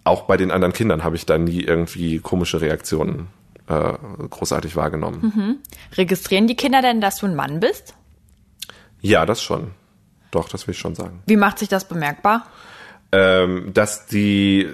auch 0.02 0.22
bei 0.22 0.36
den 0.36 0.50
anderen 0.50 0.72
Kindern 0.72 1.04
habe 1.04 1.14
ich 1.14 1.26
da 1.26 1.38
nie 1.38 1.60
irgendwie 1.60 2.18
komische 2.18 2.60
Reaktionen 2.60 3.28
äh, 3.68 3.92
großartig 4.28 4.74
wahrgenommen. 4.74 5.32
Mhm. 5.32 5.56
Registrieren 5.96 6.48
die 6.48 6.56
Kinder 6.56 6.82
denn, 6.82 7.00
dass 7.00 7.18
du 7.18 7.26
ein 7.26 7.36
Mann 7.36 7.60
bist? 7.60 7.94
Ja, 9.00 9.26
das 9.26 9.40
schon. 9.40 9.70
Doch, 10.32 10.48
das 10.48 10.66
will 10.66 10.72
ich 10.72 10.80
schon 10.80 10.96
sagen. 10.96 11.22
Wie 11.26 11.36
macht 11.36 11.60
sich 11.60 11.68
das 11.68 11.86
bemerkbar? 11.86 12.48
Ähm, 13.12 13.70
dass 13.72 14.06
die 14.06 14.68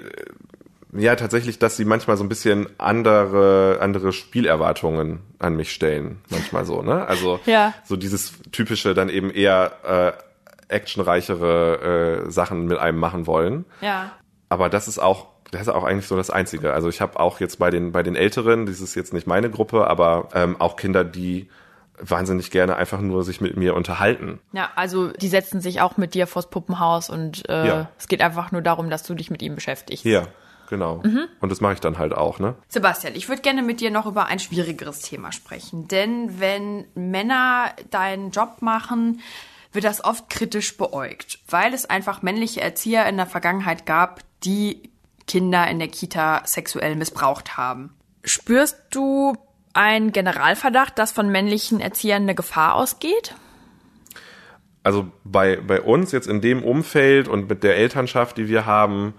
ja 0.93 1.15
tatsächlich, 1.15 1.57
dass 1.59 1.77
sie 1.77 1.85
manchmal 1.85 2.17
so 2.17 2.23
ein 2.23 2.29
bisschen 2.29 2.67
andere 2.77 3.79
andere 3.81 4.11
Spielerwartungen 4.13 5.19
an 5.39 5.55
mich 5.55 5.71
stellen, 5.71 6.19
manchmal 6.29 6.65
so, 6.65 6.81
ne? 6.81 7.07
Also 7.07 7.39
Ja. 7.45 7.73
so 7.83 7.95
dieses 7.95 8.33
typische 8.51 8.93
dann 8.93 9.09
eben 9.09 9.31
eher 9.31 9.71
äh, 10.69 10.73
actionreichere 10.73 12.23
äh, 12.27 12.31
Sachen 12.31 12.65
mit 12.65 12.77
einem 12.77 12.99
machen 12.99 13.27
wollen. 13.27 13.65
Ja. 13.81 14.11
Aber 14.49 14.69
das 14.69 14.87
ist 14.87 14.99
auch 14.99 15.27
das 15.51 15.63
ist 15.63 15.69
auch 15.69 15.83
eigentlich 15.83 16.07
so 16.07 16.15
das 16.15 16.29
Einzige. 16.29 16.71
Also 16.71 16.87
ich 16.87 17.01
habe 17.01 17.19
auch 17.19 17.41
jetzt 17.41 17.59
bei 17.59 17.69
den 17.71 17.91
bei 17.91 18.03
den 18.03 18.15
Älteren, 18.15 18.65
das 18.65 18.79
ist 18.79 18.95
jetzt 18.95 19.13
nicht 19.13 19.27
meine 19.27 19.49
Gruppe, 19.49 19.87
aber 19.87 20.29
ähm, 20.33 20.55
auch 20.59 20.77
Kinder, 20.77 21.03
die 21.03 21.49
wahnsinnig 22.03 22.51
gerne 22.51 22.77
einfach 22.77 22.99
nur 23.01 23.23
sich 23.23 23.41
mit 23.41 23.57
mir 23.57 23.75
unterhalten. 23.75 24.39
Ja, 24.53 24.69
also 24.75 25.09
die 25.09 25.27
setzen 25.27 25.61
sich 25.61 25.81
auch 25.81 25.97
mit 25.97 26.13
dir 26.15 26.25
vors 26.25 26.49
Puppenhaus 26.49 27.09
und 27.09 27.47
äh, 27.49 27.67
Ja. 27.67 27.89
es 27.99 28.07
geht 28.07 28.21
einfach 28.21 28.51
nur 28.51 28.61
darum, 28.61 28.89
dass 28.89 29.03
du 29.03 29.13
dich 29.13 29.29
mit 29.29 29.41
ihm 29.41 29.55
beschäftigst. 29.55 30.05
Ja, 30.05 30.23
genau. 30.71 31.03
Und 31.39 31.51
das 31.51 31.61
mache 31.61 31.73
ich 31.73 31.79
dann 31.79 31.99
halt 31.99 32.13
auch, 32.13 32.39
ne? 32.39 32.55
Sebastian, 32.67 33.13
ich 33.13 33.29
würde 33.29 33.43
gerne 33.43 33.61
mit 33.61 33.79
dir 33.79 33.91
noch 33.91 34.07
über 34.07 34.25
ein 34.25 34.39
schwierigeres 34.39 35.01
Thema 35.01 35.31
sprechen. 35.31 35.87
Denn 35.87 36.39
wenn 36.39 36.85
Männer 36.95 37.75
deinen 37.91 38.31
Job 38.31 38.63
machen, 38.63 39.21
wird 39.71 39.85
das 39.85 40.03
oft 40.03 40.29
kritisch 40.29 40.75
beäugt, 40.77 41.39
weil 41.47 41.73
es 41.73 41.85
einfach 41.85 42.23
männliche 42.23 42.61
Erzieher 42.61 43.05
in 43.07 43.17
der 43.17 43.27
Vergangenheit 43.27 43.85
gab, 43.85 44.21
die 44.43 44.89
Kinder 45.27 45.67
in 45.67 45.77
der 45.77 45.87
Kita 45.87 46.41
sexuell 46.45 46.95
missbraucht 46.95 47.57
haben. 47.57 47.93
Spürst 48.23 48.77
du 48.89 49.35
einen 49.73 50.11
Generalverdacht, 50.11 50.97
dass 50.97 51.11
von 51.11 51.29
männlichen 51.29 51.79
Erziehern 51.79 52.23
eine 52.23 52.35
Gefahr 52.35 52.75
ausgeht? 52.75 53.35
Also 54.83 55.11
bei, 55.23 55.57
bei 55.57 55.81
uns 55.81 56.11
jetzt 56.11 56.27
in 56.27 56.41
dem 56.41 56.63
Umfeld 56.63 57.27
und 57.27 57.47
mit 57.47 57.63
der 57.63 57.77
Elternschaft, 57.77 58.37
die 58.37 58.47
wir 58.47 58.65
haben, 58.65 59.13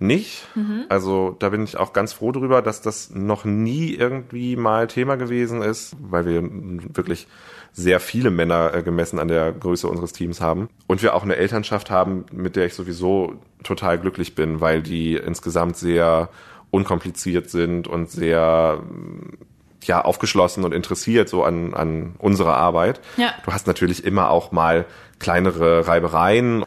nicht. 0.00 0.48
Also 0.88 1.36
da 1.38 1.50
bin 1.50 1.64
ich 1.64 1.76
auch 1.76 1.92
ganz 1.92 2.12
froh 2.12 2.32
drüber, 2.32 2.62
dass 2.62 2.82
das 2.82 3.10
noch 3.10 3.44
nie 3.44 3.94
irgendwie 3.94 4.56
mal 4.56 4.86
Thema 4.86 5.16
gewesen 5.16 5.62
ist, 5.62 5.96
weil 6.00 6.26
wir 6.26 6.42
wirklich 6.94 7.26
sehr 7.72 8.00
viele 8.00 8.30
Männer 8.30 8.74
äh, 8.74 8.82
gemessen 8.82 9.18
an 9.18 9.28
der 9.28 9.52
Größe 9.52 9.86
unseres 9.86 10.12
Teams 10.12 10.40
haben. 10.40 10.68
Und 10.86 11.02
wir 11.02 11.14
auch 11.14 11.22
eine 11.22 11.36
Elternschaft 11.36 11.90
haben, 11.90 12.26
mit 12.32 12.56
der 12.56 12.66
ich 12.66 12.74
sowieso 12.74 13.34
total 13.62 13.98
glücklich 13.98 14.34
bin, 14.34 14.60
weil 14.60 14.82
die 14.82 15.14
insgesamt 15.14 15.76
sehr 15.76 16.30
unkompliziert 16.70 17.50
sind 17.50 17.88
und 17.88 18.10
sehr 18.10 18.82
ja 19.82 20.02
aufgeschlossen 20.02 20.64
und 20.64 20.72
interessiert 20.72 21.28
so 21.28 21.44
an, 21.44 21.74
an 21.74 22.14
unserer 22.18 22.56
Arbeit. 22.56 23.00
Ja. 23.16 23.32
Du 23.44 23.52
hast 23.52 23.66
natürlich 23.66 24.04
immer 24.04 24.30
auch 24.30 24.52
mal 24.52 24.84
kleinere 25.18 25.86
Reibereien, 25.86 26.64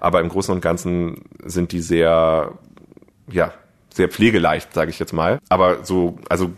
aber 0.00 0.20
im 0.20 0.28
Großen 0.28 0.54
und 0.54 0.60
Ganzen 0.60 1.24
sind 1.44 1.72
die 1.72 1.80
sehr, 1.80 2.52
ja, 3.30 3.52
sehr 3.92 4.08
pflegeleicht, 4.08 4.74
sage 4.74 4.90
ich 4.90 4.98
jetzt 4.98 5.12
mal. 5.12 5.38
Aber 5.48 5.84
so, 5.84 6.18
also 6.28 6.50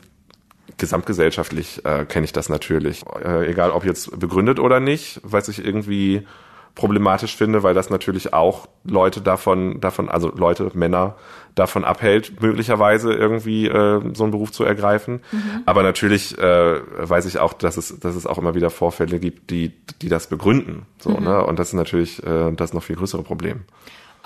gesamtgesellschaftlich 0.78 1.84
äh, 1.84 2.04
kenne 2.04 2.24
ich 2.24 2.32
das 2.32 2.48
natürlich. 2.48 3.04
Äh, 3.22 3.50
egal 3.50 3.70
ob 3.70 3.84
jetzt 3.84 4.18
begründet 4.18 4.58
oder 4.58 4.80
nicht, 4.80 5.20
was 5.22 5.48
ich 5.48 5.64
irgendwie 5.64 6.26
problematisch 6.74 7.34
finde, 7.34 7.62
weil 7.62 7.72
das 7.72 7.88
natürlich 7.88 8.34
auch 8.34 8.68
Leute 8.84 9.22
davon, 9.22 9.80
davon, 9.80 10.10
also 10.10 10.30
Leute, 10.36 10.70
Männer 10.74 11.16
davon 11.54 11.84
abhält, 11.84 12.42
möglicherweise 12.42 13.14
irgendwie 13.14 13.66
äh, 13.66 14.02
so 14.12 14.24
einen 14.24 14.30
Beruf 14.30 14.52
zu 14.52 14.62
ergreifen. 14.62 15.20
Aber 15.64 15.82
natürlich 15.82 16.36
äh, 16.38 16.80
weiß 16.96 17.24
ich 17.24 17.38
auch, 17.38 17.54
dass 17.54 17.78
es, 17.78 17.98
dass 17.98 18.14
es 18.14 18.26
auch 18.26 18.36
immer 18.36 18.54
wieder 18.54 18.68
Vorfälle 18.68 19.18
gibt, 19.18 19.50
die, 19.50 19.72
die 20.02 20.10
das 20.10 20.26
begründen. 20.26 20.84
So, 20.98 21.18
ne? 21.18 21.44
Und 21.44 21.58
das 21.58 21.68
ist 21.68 21.74
natürlich 21.74 22.22
äh, 22.22 22.52
das 22.52 22.74
noch 22.74 22.82
viel 22.82 22.96
größere 22.96 23.22
Problem. 23.22 23.62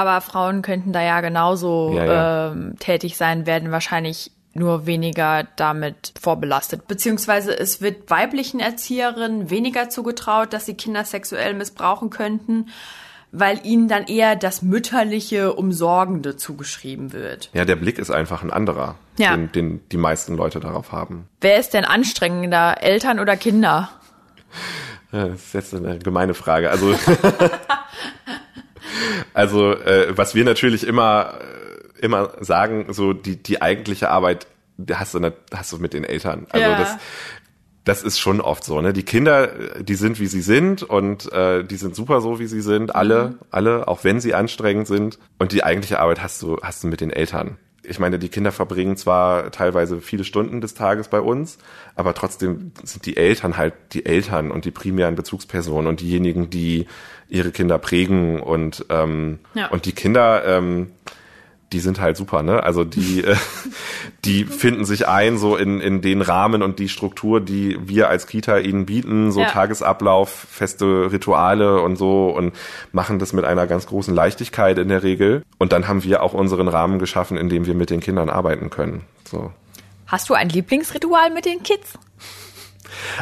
Aber 0.01 0.23
Frauen 0.23 0.63
könnten 0.63 0.95
da 0.95 1.03
ja 1.03 1.21
genauso 1.21 1.93
Ja, 1.95 2.05
ja. 2.07 2.53
Ähm, 2.53 2.77
tätig 2.79 3.19
sein, 3.19 3.45
werden 3.45 3.71
wahrscheinlich 3.71 4.31
nur 4.55 4.87
weniger 4.87 5.47
damit 5.57 6.15
vorbelastet. 6.19 6.89
Beziehungsweise 6.89 7.53
es 7.57 7.83
wird 7.83 8.09
weiblichen 8.11 8.61
Erzieherinnen 8.61 9.51
weniger 9.51 9.91
zugetraut, 9.91 10.55
dass 10.55 10.65
sie 10.65 10.73
Kinder 10.73 11.05
sexuell 11.05 11.53
missbrauchen 11.53 12.09
könnten, 12.09 12.71
weil 13.31 13.61
ihnen 13.63 13.89
dann 13.89 14.05
eher 14.07 14.37
das 14.37 14.63
mütterliche, 14.63 15.53
umsorgende 15.53 16.35
zugeschrieben 16.39 17.13
wird. 17.13 17.51
Ja, 17.53 17.67
der 17.67 17.77
Blick 17.77 17.99
ist 17.99 18.11
einfach 18.11 18.43
ein 18.43 18.51
anderer, 18.51 18.95
Ja. 19.19 19.37
den, 19.37 19.53
den 19.53 19.89
die 19.91 19.99
meisten 19.99 20.35
Leute 20.35 20.61
darauf 20.61 20.93
haben. 20.93 21.29
Wer 21.43 21.59
ist 21.61 21.75
denn 21.75 21.85
anstrengender, 21.85 22.83
Eltern 22.83 23.21
oder 23.21 23.37
Kinder? 23.37 23.91
Das 25.13 25.33
ist 25.33 25.55
jetzt 25.55 25.75
eine 25.75 25.99
gemeine 25.99 26.35
Frage. 26.35 26.71
Also, 26.71 26.95
also 29.35 29.73
äh, 29.73 30.17
was 30.17 30.35
wir 30.35 30.45
natürlich 30.45 30.87
immer, 30.87 31.35
äh, 31.41 32.05
immer 32.05 32.33
sagen, 32.41 32.87
so 32.93 33.13
die, 33.13 33.37
die 33.37 33.63
eigentliche 33.63 34.11
Arbeit 34.11 34.47
hast 34.93 35.15
du, 35.15 35.21
nicht, 35.21 35.35
hast 35.55 35.73
du 35.73 35.79
mit 35.79 35.93
den 35.93 36.05
Eltern. 36.05 36.47
Also 36.51 36.67
Ja. 36.67 36.79
das, 36.79 36.97
das 37.85 38.03
ist 38.03 38.19
schon 38.19 38.41
oft 38.41 38.63
so. 38.65 38.81
Ne? 38.81 38.93
Die 38.93 39.03
Kinder, 39.03 39.77
äh, 39.79 39.85
die 39.85 39.95
sind 39.95 40.21
wie 40.21 40.27
sie 40.27 40.43
sind 40.43 40.83
und 40.83 41.33
äh, 41.33 41.65
die 41.65 41.77
sind 41.77 41.95
super 41.95 42.21
so 42.21 42.39
wie 42.39 42.47
sie 42.47 42.61
sind. 42.61 42.95
Alle, 42.95 43.39
alle, 43.51 43.89
auch 43.89 44.05
wenn 44.05 44.21
sie 44.21 44.35
anstrengend 44.35 44.87
sind. 44.87 45.19
Und 45.39 45.53
die 45.53 45.65
eigentliche 45.65 45.99
Arbeit 45.99 46.23
hast 46.23 46.43
du, 46.43 46.59
hast 46.63 46.85
du 46.85 46.89
mit 46.89 47.01
den 47.01 47.11
Eltern. 47.11 47.57
Ich 47.83 47.99
meine, 47.99 48.19
die 48.19 48.29
Kinder 48.29 48.53
verbringen 48.53 48.97
zwar 48.99 49.51
teilweise 49.51 50.03
viele 50.03 50.25
Stunden 50.25 50.61
des 50.61 50.75
Tages 50.75 51.09
bei 51.09 51.19
uns, 51.21 51.57
aber 51.97 52.13
trotzdem 52.15 52.73
sind 52.85 53.07
die 53.07 53.17
Eltern 53.17 53.57
halt 53.57 53.73
die 53.93 54.05
Eltern 54.05 54.51
und 54.51 54.67
die 54.67 54.71
primären 54.71 55.15
Bezugspersonen 55.15 55.87
und 55.89 56.01
diejenigen, 56.01 56.51
die 56.51 56.87
ihre 57.31 57.51
Kinder 57.53 57.79
prägen 57.79 58.41
und 58.41 58.85
ähm, 58.91 59.39
Ja. 59.55 59.69
und 59.69 59.87
die 59.87 59.93
Kinder, 59.93 60.45
ähm, 60.45 60.91
die 61.73 61.79
sind 61.79 62.01
halt 62.01 62.17
super, 62.17 62.43
ne? 62.43 62.65
Also 62.65 62.83
die, 62.85 63.23
äh, 63.25 63.37
die 64.25 64.45
finden 64.45 64.85
sich 64.85 65.07
ein 65.07 65.39
so 65.39 65.57
in, 65.57 65.81
in 65.81 66.01
den 66.03 66.21
Rahmen 66.21 66.63
und 66.63 66.81
die 66.81 66.89
Struktur, 66.89 67.41
die 67.41 67.79
wir 67.87 68.09
als 68.09 68.27
Kita 68.27 68.59
ihnen 68.59 68.87
bieten, 68.87 69.31
so 69.31 69.41
Ja. 69.41 69.47
Tagesablauf, 69.49 70.29
feste 70.51 71.13
Rituale 71.13 71.81
und 71.81 71.97
so 71.97 72.31
und 72.31 72.53
machen 72.91 73.21
das 73.21 73.33
mit 73.33 73.45
einer 73.45 73.69
ganz 73.69 73.87
großen 73.87 74.13
Leichtigkeit 74.15 74.79
in 74.79 74.89
der 74.89 75.05
Regel. 75.05 75.45
Und 75.59 75.73
dann 75.73 75.87
haben 75.87 76.03
wir 76.03 76.23
auch 76.25 76.35
unseren 76.35 76.67
Rahmen 76.67 76.99
geschaffen, 76.99 77.37
in 77.37 77.49
dem 77.49 77.67
wir 77.67 77.75
mit 77.75 77.91
den 77.91 78.01
Kindern 78.01 78.29
arbeiten 78.31 78.71
können. 78.71 79.03
So. 79.25 79.53
Hast 80.09 80.29
du 80.29 80.35
ein 80.35 80.49
Lieblingsritual 80.49 81.31
mit 81.31 81.45
den 81.45 81.63
Kids? 81.63 81.93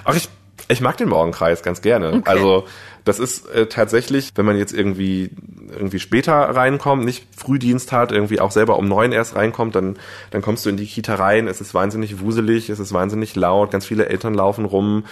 Ach, 0.04 0.14
ich, 0.14 0.28
ich 0.68 0.80
mag 0.80 0.96
den 0.96 1.10
Morgenkreis 1.10 1.62
ganz 1.62 1.82
gerne. 1.82 2.14
Okay. 2.14 2.22
Also 2.24 2.64
das 3.08 3.18
ist 3.18 3.48
äh, 3.48 3.66
tatsächlich, 3.66 4.32
wenn 4.36 4.44
man 4.46 4.56
jetzt 4.56 4.72
irgendwie 4.72 5.30
irgendwie 5.70 5.98
später 5.98 6.34
reinkommt, 6.34 7.04
nicht 7.04 7.26
Frühdienst 7.36 7.90
hat, 7.92 8.12
irgendwie 8.12 8.40
auch 8.40 8.50
selber 8.52 8.78
um 8.78 8.86
neun 8.86 9.12
erst 9.12 9.34
reinkommt, 9.36 9.74
dann 9.74 9.96
dann 10.30 10.42
kommst 10.42 10.64
du 10.64 10.70
in 10.70 10.76
die 10.76 10.86
Kita 10.86 11.14
rein. 11.16 11.48
Es 11.48 11.60
ist 11.60 11.74
wahnsinnig 11.74 12.20
wuselig, 12.20 12.70
es 12.70 12.78
ist 12.78 12.92
wahnsinnig 12.92 13.34
laut, 13.36 13.70
ganz 13.70 13.84
viele 13.86 14.06
Eltern 14.06 14.34
laufen 14.34 14.64
rum. 14.64 15.04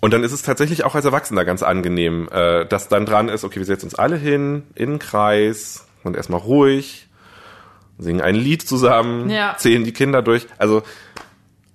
Und 0.00 0.12
dann 0.12 0.22
ist 0.22 0.32
es 0.32 0.42
tatsächlich 0.42 0.84
auch 0.84 0.94
als 0.94 1.04
Erwachsener 1.06 1.44
ganz 1.44 1.62
angenehm, 1.62 2.28
äh, 2.30 2.66
dass 2.66 2.88
dann 2.88 3.06
dran 3.06 3.28
ist, 3.28 3.44
okay, 3.44 3.56
wir 3.58 3.64
setzen 3.64 3.86
uns 3.86 3.94
alle 3.94 4.16
hin, 4.16 4.64
in 4.74 4.90
den 4.90 4.98
Kreis 4.98 5.86
und 6.04 6.16
erstmal 6.16 6.40
ruhig, 6.40 7.08
singen 7.98 8.20
ein 8.20 8.34
Lied 8.34 8.62
zusammen, 8.62 9.30
Ja. 9.30 9.56
zählen 9.56 9.84
die 9.84 9.92
Kinder 9.92 10.22
durch. 10.22 10.46
Also 10.58 10.82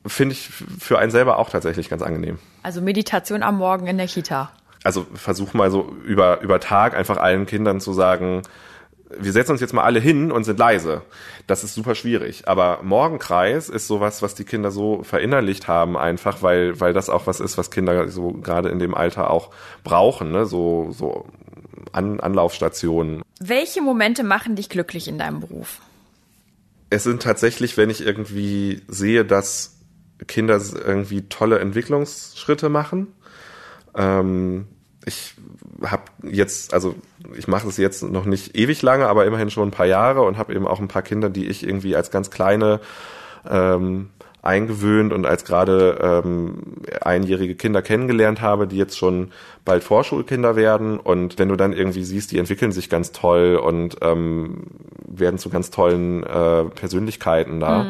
finde 0.06 0.34
ich 0.34 0.50
für 0.80 1.00
einen 1.00 1.12
selber 1.12 1.38
auch 1.40 1.50
tatsächlich 1.50 1.90
ganz 1.90 2.02
angenehm. 2.02 2.38
Also 2.64 2.82
Meditation 2.82 3.44
am 3.44 3.58
Morgen 3.58 3.88
in 3.88 3.98
der 3.98 4.08
Kita. 4.08 4.52
Also 4.84 5.06
versuch 5.14 5.54
mal 5.54 5.70
so 5.70 5.96
über, 6.06 6.42
über 6.42 6.60
Tag 6.60 6.96
einfach 6.96 7.18
allen 7.18 7.46
Kindern 7.46 7.80
zu 7.80 7.94
sagen, 7.94 8.42
wir 9.20 9.32
setzen 9.32 9.52
uns 9.52 9.62
jetzt 9.62 9.74
mal 9.74 9.84
alle 9.84 10.00
hin 10.00 10.32
und 10.32 10.44
sind 10.44 10.60
leise. 10.60 11.02
Das 11.48 11.64
ist 11.64 11.74
super 11.74 11.96
schwierig. 11.96 12.48
Aber 12.48 12.80
Morgenkreis 12.84 13.70
ist 13.70 13.88
sowas, 13.88 14.22
was 14.22 14.36
die 14.36 14.44
Kinder 14.44 14.72
so 14.72 15.04
verinnerlicht 15.04 15.68
haben, 15.68 15.98
einfach, 15.98 16.42
weil, 16.42 16.80
weil 16.80 16.94
das 16.94 17.10
auch 17.10 17.28
was 17.28 17.40
ist, 17.40 17.58
was 17.58 17.72
Kinder 17.72 18.08
so 18.10 18.32
gerade 18.32 18.70
in 18.70 18.80
dem 18.80 18.94
Alter 18.96 19.30
auch 19.30 19.52
brauchen, 19.84 20.32
ne? 20.32 20.46
So, 20.46 20.92
so 20.92 21.26
An 21.92 22.20
Anlaufstationen. 22.20 23.22
Welche 23.40 23.82
Momente 23.82 24.24
machen 24.24 24.56
dich 24.56 24.70
glücklich 24.70 25.08
in 25.08 25.18
deinem 25.18 25.42
Beruf? 25.42 25.82
Es 26.90 27.04
sind 27.04 27.22
tatsächlich, 27.22 27.78
wenn 27.78 27.90
ich 27.90 28.06
irgendwie 28.06 28.82
sehe, 28.88 29.26
dass 29.26 29.78
Kinder 30.28 30.62
irgendwie 30.74 31.28
tolle 31.28 31.60
Entwicklungsschritte 31.60 32.70
machen. 32.70 33.08
Ähm, 33.96 34.68
ich 35.06 35.34
habe 35.84 36.04
jetzt, 36.24 36.74
also 36.74 36.96
ich 37.36 37.48
mache 37.48 37.68
es 37.68 37.78
jetzt 37.78 38.04
noch 38.04 38.26
nicht 38.26 38.56
ewig 38.56 38.82
lange, 38.82 39.08
aber 39.08 39.26
immerhin 39.26 39.50
schon 39.50 39.70
ein 39.70 39.72
paar 39.72 39.86
Jahre 39.86 40.22
und 40.22 40.38
habe 40.38 40.54
eben 40.54 40.68
auch 40.68 40.80
ein 40.80 40.88
paar 40.88 41.02
Kinder, 41.02 41.30
die 41.30 41.48
ich 41.48 41.66
irgendwie 41.66 41.96
als 41.96 42.12
ganz 42.12 42.30
kleine 42.30 42.80
ähm, 43.50 44.10
eingewöhnt 44.44 45.14
und 45.14 45.26
als 45.26 45.46
gerade 45.46 46.22
ähm, 46.24 46.64
einjährige 47.02 47.56
Kinder 47.56 47.82
kennengelernt 47.82 48.42
habe, 48.42 48.68
die 48.68 48.78
jetzt 48.78 48.98
schon 48.98 49.32
bald 49.66 49.84
Vorschulkinder 49.84 50.56
werden. 50.56 51.00
Und 51.00 51.38
wenn 51.38 51.50
du 51.50 51.56
dann 51.56 51.74
irgendwie 51.74 52.04
siehst, 52.04 52.32
die 52.32 52.40
entwickeln 52.40 52.72
sich 52.72 52.90
ganz 52.90 53.12
toll 53.12 53.56
und 53.56 53.98
ähm, 54.02 54.64
werden 55.08 55.38
zu 55.38 55.50
ganz 55.50 55.70
tollen 55.70 56.24
äh, 56.24 56.66
Persönlichkeiten 56.66 57.60
da, 57.60 57.88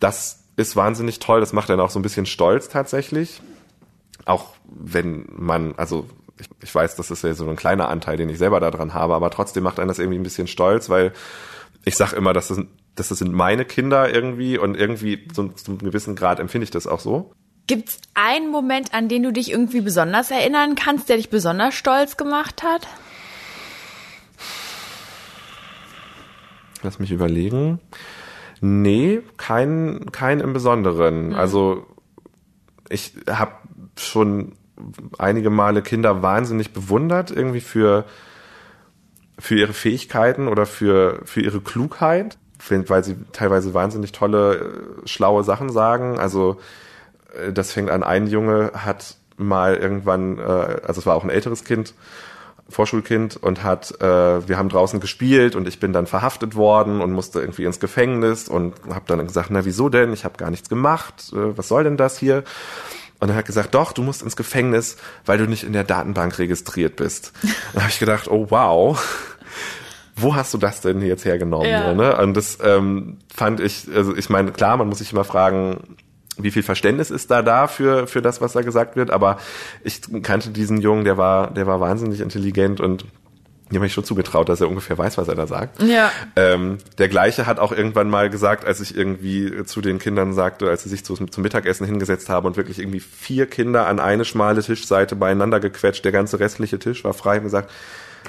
das 0.00 0.44
ist 0.56 0.76
wahnsinnig 0.76 1.18
toll. 1.18 1.40
Das 1.40 1.52
macht 1.52 1.68
dann 1.70 1.80
auch 1.80 1.90
so 1.90 1.98
ein 1.98 2.02
bisschen 2.02 2.26
stolz 2.26 2.68
tatsächlich. 2.68 3.40
Auch 4.24 4.54
wenn 4.64 5.26
man, 5.36 5.74
also 5.76 6.06
ich, 6.38 6.48
ich 6.62 6.74
weiß, 6.74 6.96
das 6.96 7.10
ist 7.10 7.22
ja 7.24 7.34
so 7.34 7.48
ein 7.48 7.56
kleiner 7.56 7.88
Anteil, 7.88 8.16
den 8.16 8.28
ich 8.28 8.38
selber 8.38 8.60
daran 8.60 8.94
habe, 8.94 9.14
aber 9.14 9.30
trotzdem 9.30 9.62
macht 9.62 9.78
einen 9.78 9.88
das 9.88 9.98
irgendwie 9.98 10.18
ein 10.18 10.24
bisschen 10.24 10.46
stolz, 10.46 10.88
weil 10.88 11.12
ich 11.84 11.96
sage 11.96 12.16
immer, 12.16 12.32
dass 12.32 12.48
das, 12.48 12.60
dass 12.94 13.08
das 13.08 13.18
sind 13.18 13.32
meine 13.32 13.64
Kinder 13.64 14.12
irgendwie 14.12 14.58
und 14.58 14.76
irgendwie 14.76 15.26
so 15.32 15.48
zu 15.48 15.72
einem 15.72 15.78
gewissen 15.78 16.16
Grad 16.16 16.40
empfinde 16.40 16.64
ich 16.64 16.70
das 16.70 16.86
auch 16.86 17.00
so. 17.00 17.32
Gibt's 17.66 18.00
einen 18.14 18.50
Moment, 18.50 18.92
an 18.92 19.08
den 19.08 19.22
du 19.22 19.32
dich 19.32 19.50
irgendwie 19.50 19.80
besonders 19.80 20.30
erinnern 20.30 20.74
kannst, 20.74 21.08
der 21.08 21.16
dich 21.16 21.30
besonders 21.30 21.74
stolz 21.74 22.16
gemacht 22.16 22.62
hat? 22.62 22.86
Lass 26.82 26.98
mich 26.98 27.10
überlegen. 27.10 27.80
Nee, 28.60 29.22
kein, 29.38 30.06
kein 30.12 30.40
im 30.40 30.52
Besonderen. 30.52 31.28
Mhm. 31.28 31.34
Also 31.34 31.86
ich 32.90 33.14
habe 33.28 33.52
schon 33.96 34.52
einige 35.18 35.50
Male 35.50 35.82
Kinder 35.82 36.22
wahnsinnig 36.22 36.72
bewundert, 36.72 37.30
irgendwie 37.30 37.60
für, 37.60 38.04
für 39.38 39.56
ihre 39.56 39.72
Fähigkeiten 39.72 40.48
oder 40.48 40.66
für, 40.66 41.20
für 41.24 41.40
ihre 41.40 41.60
Klugheit, 41.60 42.38
weil 42.68 43.04
sie 43.04 43.16
teilweise 43.32 43.74
wahnsinnig 43.74 44.12
tolle, 44.12 44.54
äh, 44.56 45.08
schlaue 45.08 45.44
Sachen 45.44 45.70
sagen. 45.70 46.18
Also 46.18 46.58
äh, 47.34 47.52
das 47.52 47.72
fängt 47.72 47.90
an, 47.90 48.02
ein 48.02 48.26
Junge 48.26 48.72
hat 48.74 49.16
mal 49.36 49.76
irgendwann, 49.76 50.38
äh, 50.38 50.42
also 50.42 51.00
es 51.00 51.06
war 51.06 51.14
auch 51.14 51.24
ein 51.24 51.30
älteres 51.30 51.64
Kind, 51.64 51.94
Vorschulkind 52.68 53.36
und 53.36 53.62
hat, 53.62 54.00
äh, 54.00 54.48
wir 54.48 54.56
haben 54.56 54.70
draußen 54.70 54.98
gespielt 54.98 55.54
und 55.54 55.68
ich 55.68 55.80
bin 55.80 55.92
dann 55.92 56.06
verhaftet 56.06 56.56
worden 56.56 57.02
und 57.02 57.12
musste 57.12 57.40
irgendwie 57.40 57.64
ins 57.64 57.78
Gefängnis 57.78 58.48
und 58.48 58.74
habe 58.88 59.04
dann 59.06 59.26
gesagt, 59.26 59.50
na 59.50 59.66
wieso 59.66 59.90
denn? 59.90 60.14
Ich 60.14 60.24
habe 60.24 60.38
gar 60.38 60.50
nichts 60.50 60.70
gemacht. 60.70 61.32
Äh, 61.32 61.56
was 61.58 61.68
soll 61.68 61.84
denn 61.84 61.98
das 61.98 62.18
hier? 62.18 62.42
Und 63.24 63.30
er 63.30 63.36
hat 63.36 63.46
gesagt, 63.46 63.74
doch, 63.74 63.92
du 63.92 64.02
musst 64.02 64.20
ins 64.20 64.36
Gefängnis, 64.36 64.98
weil 65.24 65.38
du 65.38 65.46
nicht 65.46 65.64
in 65.64 65.72
der 65.72 65.82
Datenbank 65.82 66.38
registriert 66.38 66.96
bist. 66.96 67.32
da 67.72 67.80
habe 67.80 67.90
ich 67.90 67.98
gedacht, 67.98 68.28
oh 68.28 68.48
wow, 68.50 69.02
wo 70.14 70.34
hast 70.34 70.52
du 70.52 70.58
das 70.58 70.82
denn 70.82 71.00
jetzt 71.00 71.24
hergenommen? 71.24 71.66
Ja. 71.66 71.94
Ne? 71.94 72.18
Und 72.18 72.36
das 72.36 72.58
ähm, 72.62 73.16
fand 73.34 73.60
ich, 73.60 73.88
also 73.94 74.14
ich 74.14 74.28
meine, 74.28 74.52
klar, 74.52 74.76
man 74.76 74.88
muss 74.88 74.98
sich 74.98 75.10
immer 75.14 75.24
fragen, 75.24 75.96
wie 76.36 76.50
viel 76.50 76.62
Verständnis 76.62 77.10
ist 77.10 77.30
da 77.30 77.40
da 77.40 77.66
für, 77.66 78.06
für 78.06 78.20
das, 78.20 78.42
was 78.42 78.52
da 78.52 78.60
gesagt 78.60 78.94
wird. 78.94 79.10
Aber 79.10 79.38
ich 79.84 80.02
kannte 80.22 80.50
diesen 80.50 80.82
Jungen, 80.82 81.04
der 81.04 81.16
war, 81.16 81.50
der 81.50 81.66
war 81.66 81.80
wahnsinnig 81.80 82.20
intelligent 82.20 82.78
und 82.78 83.06
ich 83.70 83.76
habe 83.76 83.80
mich 83.80 83.94
schon 83.94 84.04
zugetraut, 84.04 84.48
dass 84.50 84.60
er 84.60 84.68
ungefähr 84.68 84.98
weiß, 84.98 85.16
was 85.16 85.26
er 85.26 85.34
da 85.34 85.46
sagt. 85.46 85.82
Ja. 85.82 86.12
Ähm, 86.36 86.78
der 86.98 87.08
gleiche 87.08 87.46
hat 87.46 87.58
auch 87.58 87.72
irgendwann 87.72 88.10
mal 88.10 88.28
gesagt, 88.28 88.66
als 88.66 88.80
ich 88.80 88.94
irgendwie 88.94 89.64
zu 89.64 89.80
den 89.80 89.98
Kindern 89.98 90.34
sagte, 90.34 90.68
als 90.68 90.82
sie 90.82 90.90
sich 90.90 91.02
zu, 91.02 91.14
zum 91.14 91.42
Mittagessen 91.42 91.86
hingesetzt 91.86 92.28
haben 92.28 92.46
und 92.46 92.58
wirklich 92.58 92.78
irgendwie 92.78 93.00
vier 93.00 93.46
Kinder 93.46 93.86
an 93.86 94.00
eine 94.00 94.26
schmale 94.26 94.62
Tischseite 94.62 95.16
beieinander 95.16 95.60
gequetscht, 95.60 96.04
der 96.04 96.12
ganze 96.12 96.40
restliche 96.40 96.78
Tisch 96.78 97.04
war 97.04 97.14
frei 97.14 97.38
und 97.38 97.44
gesagt, 97.44 97.70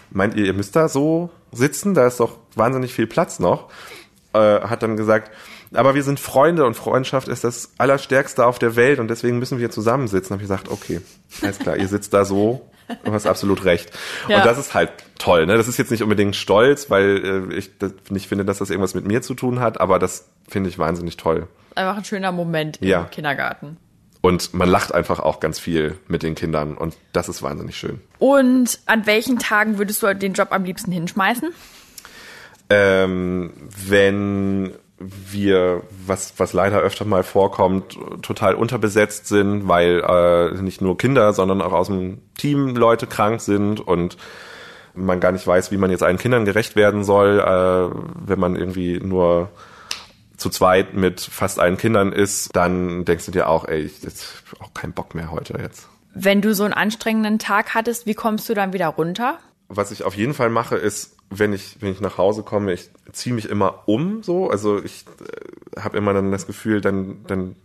meint 0.10 0.36
ihr, 0.36 0.45
ihr 0.45 0.54
müsst 0.54 0.76
da 0.76 0.88
so 0.88 1.30
sitzen? 1.52 1.93
Da 1.93 2.08
ist 2.08 2.21
doch 2.21 2.38
wahnsinnig 2.56 2.93
viel 2.93 3.08
Platz 3.08 3.39
noch. 3.39 3.69
Äh, 4.34 4.62
hat 4.62 4.84
dann 4.84 4.95
gesagt, 4.95 5.32
aber 5.74 5.95
wir 5.95 6.04
sind 6.04 6.19
Freunde 6.19 6.65
und 6.65 6.76
Freundschaft 6.76 7.28
ist 7.28 7.43
das 7.43 7.74
Allerstärkste 7.78 8.45
auf 8.45 8.58
der 8.58 8.78
Welt 8.78 9.00
und 9.00 9.10
deswegen 9.10 9.39
müssen 9.39 9.60
wir 9.60 9.69
zusammensitzen. 9.69 10.32
Habe 10.32 10.43
ich 10.43 10.48
gesagt, 10.48 10.69
okay, 10.69 11.02
alles 11.41 11.60
klar, 11.60 11.76
ihr 11.76 11.88
sitzt 11.89 12.13
da 12.13 12.24
so, 12.24 12.69
du 13.04 13.12
hast 13.12 13.26
absolut 13.26 13.65
recht. 13.65 13.91
Ja. 14.28 14.38
Und 14.38 14.45
das 14.45 14.58
ist 14.58 14.74
halt 14.74 14.91
toll. 15.17 15.45
Ne? 15.45 15.58
Das 15.58 15.67
ist 15.67 15.78
jetzt 15.78 15.91
nicht 15.91 16.04
unbedingt 16.04 16.36
stolz, 16.36 16.89
weil 16.89 17.50
äh, 17.52 17.56
ich 17.56 17.71
nicht 18.10 18.28
finde, 18.28 18.45
dass 18.45 18.60
das 18.60 18.69
irgendwas 18.69 18.95
mit 18.95 19.06
mir 19.06 19.21
zu 19.21 19.34
tun 19.34 19.60
hat, 19.60 19.80
aber 19.80 20.00
das 20.00 20.30
finde 20.48 20.69
ich 20.69 20.78
wahnsinnig 20.78 21.17
toll. 21.17 21.48
Einfach 21.76 21.98
ein 21.98 22.06
schöner 22.06 22.32
Moment 22.32 22.78
im 22.82 22.88
ja. 22.88 23.04
Kindergarten. 23.06 23.78
Und 24.21 24.56
man 24.56 24.67
lacht 24.67 24.93
einfach 24.93 25.19
auch 25.19 25.39
ganz 25.39 25.60
viel 25.60 25.98
mit 26.08 26.24
den 26.24 26.34
Kindern 26.34 26.76
und 26.78 26.98
das 27.13 27.30
ist 27.30 27.43
wahnsinnig 27.43 27.78
schön. 27.78 28.02
Und 28.17 28.80
an 28.88 29.06
welchen 29.06 29.38
Tagen 29.38 29.78
würdest 29.78 30.02
du 30.02 30.15
den 30.15 30.34
Job 30.34 30.48
am 30.52 30.63
liebsten 30.63 30.91
hinschmeißen? 30.91 31.50
Ähm, 32.71 33.54
wenn 33.69 34.74
wir, 34.97 35.84
was, 36.05 36.34
was 36.38 36.53
leider 36.53 36.79
öfter 36.79 37.05
mal 37.05 37.23
vorkommt, 37.23 37.97
total 38.21 38.55
unterbesetzt 38.55 39.27
sind, 39.27 39.67
weil 39.67 40.01
äh, 40.01 40.62
nicht 40.62 40.81
nur 40.81 40.97
Kinder, 40.97 41.34
sondern 41.34 41.62
auch 41.62 41.73
aus 41.73 41.88
dem 41.88 42.21
Team 42.38 42.75
Leute 42.75 43.05
krank 43.05 43.41
sind 43.41 43.81
und 43.81 44.17
man 44.93 45.19
gar 45.19 45.34
nicht 45.34 45.45
weiß, 45.45 45.71
wie 45.71 45.77
man 45.77 45.91
jetzt 45.91 46.03
allen 46.03 46.17
Kindern 46.17 46.45
gerecht 46.45 46.77
werden 46.77 47.03
soll, 47.03 47.39
äh, 47.39 47.95
wenn 48.25 48.39
man 48.39 48.55
irgendwie 48.55 48.99
nur 48.99 49.49
zu 50.38 50.49
zweit 50.49 50.93
mit 50.93 51.21
fast 51.21 51.60
allen 51.60 51.77
Kindern 51.77 52.12
ist, 52.12 52.55
dann 52.55 53.05
denkst 53.05 53.25
du 53.25 53.31
dir 53.31 53.49
auch, 53.49 53.67
ey, 53.67 53.81
ich 53.81 54.01
hab 54.03 54.62
auch 54.62 54.73
keinen 54.73 54.93
Bock 54.93 55.15
mehr 55.15 55.31
heute 55.31 55.58
jetzt. 55.62 55.88
Wenn 56.13 56.41
du 56.41 56.53
so 56.53 56.63
einen 56.63 56.73
anstrengenden 56.73 57.39
Tag 57.39 57.73
hattest, 57.73 58.05
wie 58.05 58.13
kommst 58.13 58.47
du 58.47 58.53
dann 58.53 58.71
wieder 58.71 58.88
runter? 58.88 59.39
Was 59.67 59.91
ich 59.91 60.03
auf 60.03 60.15
jeden 60.15 60.34
Fall 60.34 60.49
mache, 60.49 60.75
ist 60.75 61.14
wenn 61.29 61.53
ich, 61.53 61.77
wenn 61.81 61.91
ich 61.91 62.01
nach 62.01 62.17
Hause 62.17 62.43
komme, 62.43 62.73
ich 62.73 62.89
ziehe 63.11 63.33
mich 63.35 63.49
immer 63.49 63.83
um 63.88 64.23
so. 64.23 64.49
Also 64.49 64.83
ich 64.83 65.05
äh, 65.75 65.81
habe 65.81 65.97
immer 65.97 66.13
dann 66.13 66.31
das 66.31 66.47
Gefühl, 66.47 66.81
dann, 66.81 67.25
dann 67.27 67.55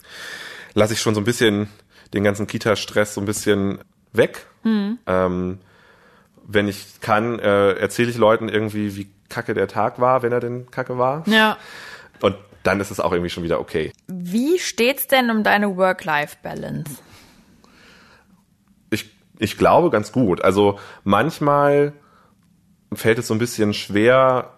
lasse 0.74 0.94
ich 0.94 1.00
schon 1.00 1.14
so 1.14 1.20
ein 1.20 1.24
bisschen 1.24 1.68
den 2.14 2.24
ganzen 2.24 2.46
Kita-Stress 2.46 3.14
so 3.14 3.20
ein 3.20 3.26
bisschen 3.26 3.78
weg. 4.12 4.46
Mhm. 4.64 4.98
Ähm, 5.06 5.58
wenn 6.46 6.68
ich 6.68 7.00
kann, 7.00 7.38
äh, 7.38 7.72
erzähle 7.74 8.10
ich 8.10 8.16
Leuten 8.16 8.48
irgendwie, 8.48 8.96
wie 8.96 9.10
kacke 9.28 9.54
der 9.54 9.68
Tag 9.68 10.00
war, 10.00 10.22
wenn 10.22 10.32
er 10.32 10.40
denn 10.40 10.70
kacke 10.70 10.98
war. 10.98 11.26
Ja. 11.28 11.56
Und 12.20 12.36
dann 12.62 12.80
ist 12.80 12.90
es 12.90 13.00
auch 13.00 13.12
irgendwie 13.12 13.30
schon 13.30 13.44
wieder 13.44 13.60
okay. 13.60 13.92
Wie 14.08 14.58
steht's 14.58 15.06
denn 15.06 15.30
um 15.30 15.44
deine 15.44 15.76
Work-Life-Balance? 15.76 16.98
Ich, 18.90 19.10
ich 19.38 19.56
glaube 19.56 19.90
ganz 19.90 20.12
gut. 20.12 20.42
Also 20.42 20.78
manchmal 21.04 21.92
fällt 22.92 23.18
es 23.18 23.29
so 23.29 23.35
ein 23.35 23.38
bisschen 23.38 23.74
schwer, 23.74 24.53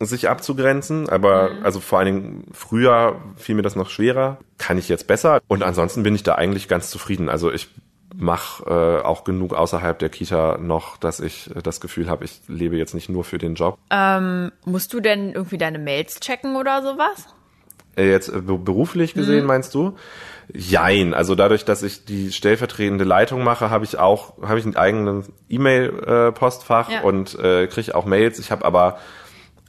sich 0.00 0.28
abzugrenzen, 0.28 1.08
aber 1.08 1.50
mhm. 1.50 1.64
also 1.64 1.80
vor 1.80 1.98
allen 1.98 2.06
Dingen 2.06 2.44
früher 2.52 3.20
fiel 3.36 3.54
mir 3.54 3.62
das 3.62 3.76
noch 3.76 3.90
schwerer. 3.90 4.38
Kann 4.58 4.78
ich 4.78 4.88
jetzt 4.88 5.06
besser? 5.06 5.40
Und 5.48 5.62
ansonsten 5.62 6.02
bin 6.02 6.14
ich 6.14 6.22
da 6.22 6.34
eigentlich 6.34 6.68
ganz 6.68 6.90
zufrieden. 6.90 7.28
Also 7.28 7.52
ich 7.52 7.68
mache 8.14 8.64
äh, 8.64 9.04
auch 9.04 9.24
genug 9.24 9.54
außerhalb 9.54 9.98
der 9.98 10.08
Kita 10.10 10.58
noch, 10.58 10.96
dass 10.96 11.20
ich 11.20 11.50
das 11.62 11.80
Gefühl 11.80 12.08
habe, 12.10 12.24
ich 12.24 12.40
lebe 12.46 12.76
jetzt 12.76 12.94
nicht 12.94 13.08
nur 13.08 13.24
für 13.24 13.38
den 13.38 13.54
Job. 13.54 13.78
Ähm, 13.90 14.52
musst 14.64 14.92
du 14.92 15.00
denn 15.00 15.32
irgendwie 15.32 15.58
deine 15.58 15.78
Mails 15.78 16.20
checken 16.20 16.56
oder 16.56 16.82
sowas? 16.82 17.28
Äh, 17.96 18.10
jetzt 18.10 18.28
äh, 18.28 18.40
beruflich 18.40 19.14
gesehen, 19.14 19.42
mhm. 19.42 19.46
meinst 19.46 19.74
du? 19.74 19.96
Jein. 20.52 21.14
Also 21.14 21.34
dadurch, 21.34 21.64
dass 21.64 21.82
ich 21.82 22.04
die 22.04 22.32
stellvertretende 22.32 23.04
Leitung 23.04 23.44
mache, 23.44 23.70
habe 23.70 23.84
ich 23.84 23.98
auch 23.98 24.34
habe 24.42 24.58
ich 24.58 24.64
einen 24.64 24.76
eigenen 24.76 25.24
E-Mail-Postfach 25.48 26.90
ja. 26.90 27.00
und 27.02 27.38
äh, 27.38 27.66
kriege 27.66 27.94
auch 27.94 28.04
Mails. 28.04 28.38
Ich 28.38 28.50
habe 28.50 28.64
aber 28.64 28.98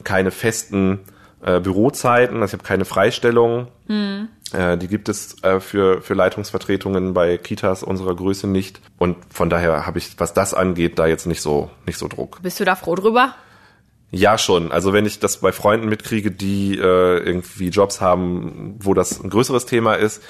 keine 0.02 0.30
festen 0.30 1.00
äh, 1.42 1.60
Bürozeiten, 1.60 2.36
also 2.36 2.54
ich 2.54 2.60
habe 2.60 2.66
keine 2.66 2.84
Freistellung. 2.84 3.68
Mhm. 3.86 4.28
Äh, 4.52 4.76
die 4.78 4.88
gibt 4.88 5.08
es 5.08 5.42
äh, 5.42 5.60
für 5.60 6.02
für 6.02 6.14
Leitungsvertretungen 6.14 7.14
bei 7.14 7.38
Kitas 7.38 7.82
unserer 7.82 8.14
Größe 8.14 8.46
nicht. 8.46 8.80
Und 8.98 9.16
von 9.30 9.50
daher 9.50 9.86
habe 9.86 9.98
ich, 9.98 10.18
was 10.18 10.34
das 10.34 10.54
angeht, 10.54 10.98
da 10.98 11.06
jetzt 11.06 11.26
nicht 11.26 11.40
so 11.40 11.70
nicht 11.86 11.98
so 11.98 12.08
Druck. 12.08 12.40
Bist 12.42 12.60
du 12.60 12.64
da 12.64 12.76
froh 12.76 12.94
drüber? 12.94 13.34
Ja, 14.10 14.38
schon. 14.38 14.70
Also 14.70 14.92
wenn 14.92 15.06
ich 15.06 15.18
das 15.18 15.38
bei 15.38 15.50
Freunden 15.50 15.88
mitkriege, 15.88 16.30
die 16.30 16.78
äh, 16.78 17.18
irgendwie 17.18 17.68
Jobs 17.68 18.00
haben, 18.00 18.76
wo 18.78 18.94
das 18.94 19.20
ein 19.22 19.28
größeres 19.28 19.66
Thema 19.66 19.94
ist, 19.94 20.22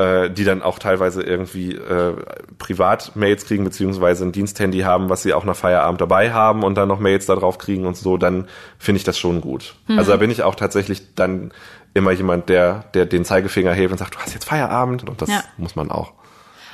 äh, 0.00 0.30
die 0.30 0.44
dann 0.44 0.62
auch 0.62 0.78
teilweise 0.78 1.22
irgendwie 1.22 1.74
äh, 1.74 2.14
Privat-Mails 2.58 3.44
kriegen, 3.44 3.64
beziehungsweise 3.64 4.24
ein 4.24 4.32
Diensthandy 4.32 4.80
haben, 4.80 5.10
was 5.10 5.22
sie 5.22 5.34
auch 5.34 5.44
nach 5.44 5.56
Feierabend 5.56 6.00
dabei 6.00 6.32
haben 6.32 6.62
und 6.62 6.76
dann 6.76 6.88
noch 6.88 7.00
Mails 7.00 7.26
da 7.26 7.34
drauf 7.34 7.58
kriegen 7.58 7.86
und 7.86 7.96
so, 7.96 8.16
dann 8.16 8.48
finde 8.78 8.96
ich 8.96 9.04
das 9.04 9.18
schon 9.18 9.40
gut. 9.40 9.74
Mhm. 9.88 9.98
Also 9.98 10.12
da 10.12 10.16
bin 10.16 10.30
ich 10.30 10.42
auch 10.42 10.54
tatsächlich 10.54 11.14
dann 11.14 11.52
immer 11.92 12.12
jemand, 12.12 12.48
der, 12.48 12.84
der 12.94 13.04
den 13.04 13.24
Zeigefinger 13.26 13.74
hebt 13.74 13.92
und 13.92 13.98
sagt, 13.98 14.14
du 14.14 14.18
hast 14.20 14.32
jetzt 14.32 14.46
Feierabend 14.46 15.06
und 15.06 15.20
das 15.20 15.28
ja. 15.28 15.42
muss 15.58 15.76
man 15.76 15.90
auch. 15.90 16.14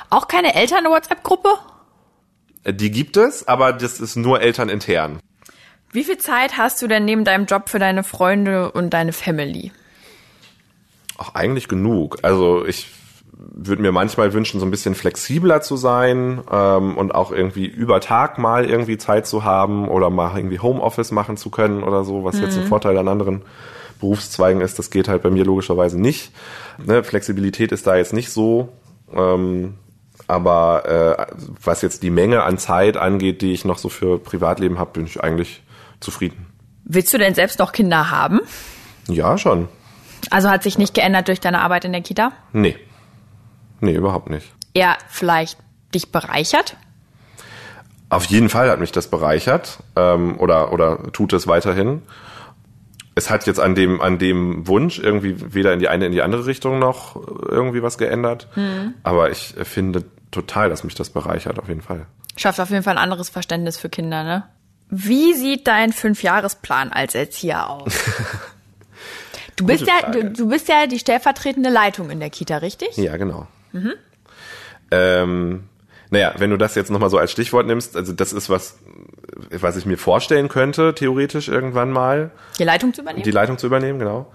Auch 0.09 0.29
keine 0.29 0.55
Eltern-WhatsApp-Gruppe? 0.55 1.49
Äh, 2.63 2.73
die 2.73 2.91
gibt 2.91 3.17
es, 3.17 3.45
aber 3.45 3.73
das 3.73 3.99
ist 3.99 4.15
nur 4.15 4.41
elternintern. 4.41 5.19
Wie 5.91 6.03
viel 6.05 6.17
Zeit 6.17 6.57
hast 6.57 6.81
du 6.81 6.87
denn 6.87 7.03
neben 7.03 7.25
deinem 7.25 7.45
Job 7.45 7.67
für 7.67 7.79
deine 7.79 8.03
Freunde 8.03 8.71
und 8.71 8.91
deine 8.91 9.11
Family? 9.11 9.71
Auch 11.17 11.35
eigentlich 11.35 11.67
genug. 11.67 12.19
Also 12.21 12.65
ich 12.65 12.87
würde 13.37 13.81
mir 13.81 13.91
manchmal 13.91 14.33
wünschen, 14.33 14.59
so 14.59 14.65
ein 14.65 14.71
bisschen 14.71 14.95
flexibler 14.95 15.61
zu 15.61 15.77
sein 15.77 16.41
ähm, 16.51 16.97
und 16.97 17.13
auch 17.13 17.31
irgendwie 17.31 17.65
über 17.65 18.01
Tag 18.01 18.37
mal 18.39 18.65
irgendwie 18.65 18.97
Zeit 18.97 19.27
zu 19.27 19.43
haben 19.43 19.87
oder 19.87 20.09
mal 20.09 20.35
irgendwie 20.35 20.59
Homeoffice 20.59 21.11
machen 21.11 21.37
zu 21.37 21.49
können 21.49 21.83
oder 21.83 22.03
so, 22.03 22.23
was 22.23 22.35
mhm. 22.35 22.43
jetzt 22.43 22.57
ein 22.57 22.63
mhm. 22.63 22.67
Vorteil 22.67 22.97
an 22.97 23.07
anderen 23.07 23.43
Berufszweigen 23.99 24.61
ist. 24.61 24.79
Das 24.79 24.89
geht 24.89 25.07
halt 25.07 25.21
bei 25.21 25.29
mir 25.29 25.45
logischerweise 25.45 25.99
nicht. 25.99 26.31
Ne? 26.83 27.03
Flexibilität 27.03 27.71
ist 27.71 27.85
da 27.85 27.95
jetzt 27.95 28.13
nicht 28.13 28.31
so. 28.31 28.69
Ähm, 29.13 29.75
aber 30.27 31.27
äh, 31.29 31.35
was 31.63 31.81
jetzt 31.81 32.03
die 32.03 32.09
Menge 32.09 32.43
an 32.43 32.57
Zeit 32.57 32.97
angeht, 32.97 33.41
die 33.41 33.53
ich 33.53 33.65
noch 33.65 33.77
so 33.77 33.89
für 33.89 34.19
Privatleben 34.19 34.79
habe, 34.79 34.91
bin 34.93 35.05
ich 35.05 35.23
eigentlich 35.23 35.63
zufrieden. 35.99 36.47
Willst 36.83 37.13
du 37.13 37.17
denn 37.17 37.33
selbst 37.33 37.59
noch 37.59 37.71
Kinder 37.71 38.11
haben? 38.11 38.41
Ja, 39.07 39.37
schon. 39.37 39.67
Also 40.29 40.49
hat 40.49 40.63
sich 40.63 40.77
nicht 40.77 40.93
geändert 40.93 41.27
durch 41.27 41.39
deine 41.39 41.61
Arbeit 41.61 41.85
in 41.85 41.91
der 41.91 42.01
Kita? 42.01 42.31
Nee. 42.51 42.75
Nee, 43.79 43.93
überhaupt 43.93 44.29
nicht. 44.29 44.51
Eher 44.73 44.97
vielleicht 45.09 45.57
dich 45.93 46.11
bereichert? 46.11 46.75
Auf 48.09 48.25
jeden 48.25 48.49
Fall 48.49 48.69
hat 48.69 48.79
mich 48.79 48.91
das 48.91 49.09
bereichert 49.09 49.79
ähm, 49.95 50.39
oder, 50.39 50.71
oder 50.71 51.11
tut 51.11 51.33
es 51.33 51.47
weiterhin. 51.47 52.01
Es 53.15 53.29
hat 53.29 53.47
jetzt 53.47 53.59
an 53.59 53.75
dem, 53.75 53.99
an 53.99 54.19
dem 54.19 54.67
Wunsch 54.67 54.99
irgendwie 54.99 55.53
weder 55.53 55.73
in 55.73 55.79
die 55.79 55.89
eine 55.89 56.05
in 56.05 56.11
die 56.11 56.21
andere 56.21 56.45
Richtung 56.45 56.79
noch 56.79 57.15
irgendwie 57.15 57.81
was 57.81 57.97
geändert. 57.97 58.47
Mhm. 58.55 58.93
Aber 59.03 59.31
ich 59.31 59.55
finde 59.63 60.05
total, 60.31 60.69
dass 60.69 60.83
mich 60.83 60.95
das 60.95 61.09
bereichert, 61.09 61.59
auf 61.59 61.67
jeden 61.67 61.81
Fall. 61.81 62.05
Schafft 62.37 62.59
auf 62.59 62.69
jeden 62.69 62.83
Fall 62.83 62.97
ein 62.97 63.03
anderes 63.03 63.29
Verständnis 63.29 63.77
für 63.77 63.89
Kinder, 63.89 64.23
ne? 64.23 64.43
Wie 64.89 65.33
sieht 65.33 65.67
dein 65.67 65.91
Fünfjahresplan 65.91 66.93
als 66.93 67.15
Erzieher 67.15 67.69
aus? 67.69 67.93
Du 69.57 69.65
bist 69.65 69.87
ja, 69.87 70.11
du, 70.11 70.31
du, 70.31 70.49
bist 70.49 70.69
ja 70.69 70.85
die 70.85 70.99
stellvertretende 70.99 71.71
Leitung 71.71 72.11
in 72.11 72.19
der 72.19 72.29
Kita, 72.29 72.57
richtig? 72.57 72.95
Ja, 72.95 73.17
genau. 73.17 73.47
Mhm. 73.71 73.93
Ähm, 74.91 75.63
naja, 76.09 76.33
wenn 76.37 76.49
du 76.49 76.57
das 76.57 76.75
jetzt 76.75 76.89
nochmal 76.89 77.09
so 77.09 77.17
als 77.17 77.31
Stichwort 77.31 77.67
nimmst, 77.67 77.97
also 77.97 78.13
das 78.13 78.31
ist 78.33 78.49
was, 78.49 78.77
was 79.51 79.75
ich 79.75 79.85
mir 79.85 79.97
vorstellen 79.97 80.47
könnte, 80.47 80.95
theoretisch 80.95 81.49
irgendwann 81.49 81.91
mal. 81.91 82.31
Die 82.57 82.63
Leitung 82.63 82.93
zu 82.93 83.01
übernehmen? 83.01 83.23
Die 83.23 83.31
Leitung 83.31 83.57
zu 83.57 83.67
übernehmen, 83.67 83.99
genau. 83.99 84.31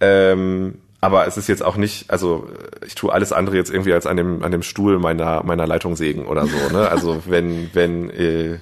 Ähm, 0.00 0.78
aber 1.02 1.26
es 1.26 1.36
ist 1.36 1.48
jetzt 1.48 1.62
auch 1.62 1.76
nicht, 1.76 2.10
also 2.10 2.48
ich 2.86 2.94
tue 2.94 3.12
alles 3.12 3.32
andere 3.32 3.56
jetzt 3.56 3.70
irgendwie 3.70 3.92
als 3.92 4.06
an 4.06 4.16
dem, 4.16 4.42
an 4.42 4.52
dem 4.52 4.62
Stuhl 4.62 4.98
meiner, 4.98 5.42
meiner 5.44 5.66
Leitung 5.66 5.96
sägen 5.96 6.26
oder 6.26 6.46
so. 6.46 6.56
Ne? 6.72 6.88
Also 6.90 7.22
wenn, 7.26 7.70
wenn 7.74 8.10
äh, 8.10 8.58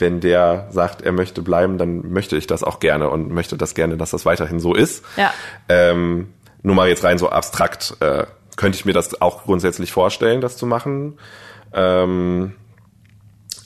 wenn 0.00 0.20
der 0.20 0.68
sagt, 0.70 1.02
er 1.02 1.12
möchte 1.12 1.42
bleiben, 1.42 1.78
dann 1.78 2.10
möchte 2.10 2.36
ich 2.36 2.46
das 2.46 2.64
auch 2.64 2.80
gerne 2.80 3.10
und 3.10 3.30
möchte 3.30 3.56
das 3.56 3.74
gerne, 3.74 3.96
dass 3.96 4.10
das 4.10 4.24
weiterhin 4.24 4.58
so 4.58 4.74
ist. 4.74 5.04
Ja. 5.16 5.32
Ähm, 5.68 6.32
nur 6.62 6.74
mal 6.74 6.88
jetzt 6.88 7.04
rein 7.04 7.18
so 7.18 7.28
abstrakt 7.28 7.96
äh, 8.00 8.24
könnte 8.60 8.76
ich 8.76 8.84
mir 8.84 8.92
das 8.92 9.22
auch 9.22 9.44
grundsätzlich 9.44 9.90
vorstellen, 9.90 10.42
das 10.42 10.58
zu 10.58 10.66
machen. 10.66 11.18
Ähm, 11.72 12.52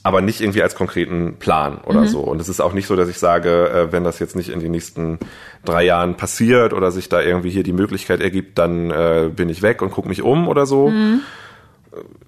aber 0.05 0.21
nicht 0.21 0.41
irgendwie 0.41 0.63
als 0.63 0.77
konkreten 0.77 1.37
Plan 1.41 1.79
oder 1.79 2.03
mhm. 2.03 2.07
so. 2.07 2.21
Und 2.21 2.41
es 2.41 2.49
ist 2.49 2.61
auch 2.61 2.73
nicht 2.73 2.87
so, 2.87 2.95
dass 2.95 3.09
ich 3.09 3.19
sage, 3.19 3.71
äh, 3.71 3.93
wenn 3.93 4.05
das 4.05 4.21
jetzt 4.21 4.37
nicht 4.37 4.51
in 4.51 4.61
den 4.61 4.71
nächsten 4.71 5.19
drei 5.65 5.83
Jahren 5.83 6.17
passiert 6.17 6.73
oder 6.73 6.93
sich 6.93 7.09
da 7.09 7.21
irgendwie 7.21 7.51
hier 7.51 7.65
die 7.65 7.73
Möglichkeit 7.73 8.21
ergibt, 8.21 8.57
dann 8.57 8.93
äh, 8.93 9.31
bin 9.35 9.49
ich 9.49 9.63
weg 9.63 9.83
und 9.83 9.91
gucke 9.91 10.09
mich 10.09 10.23
um 10.23 10.47
oder 10.47 10.65
so. 10.65 10.91
Mhm. 10.91 11.23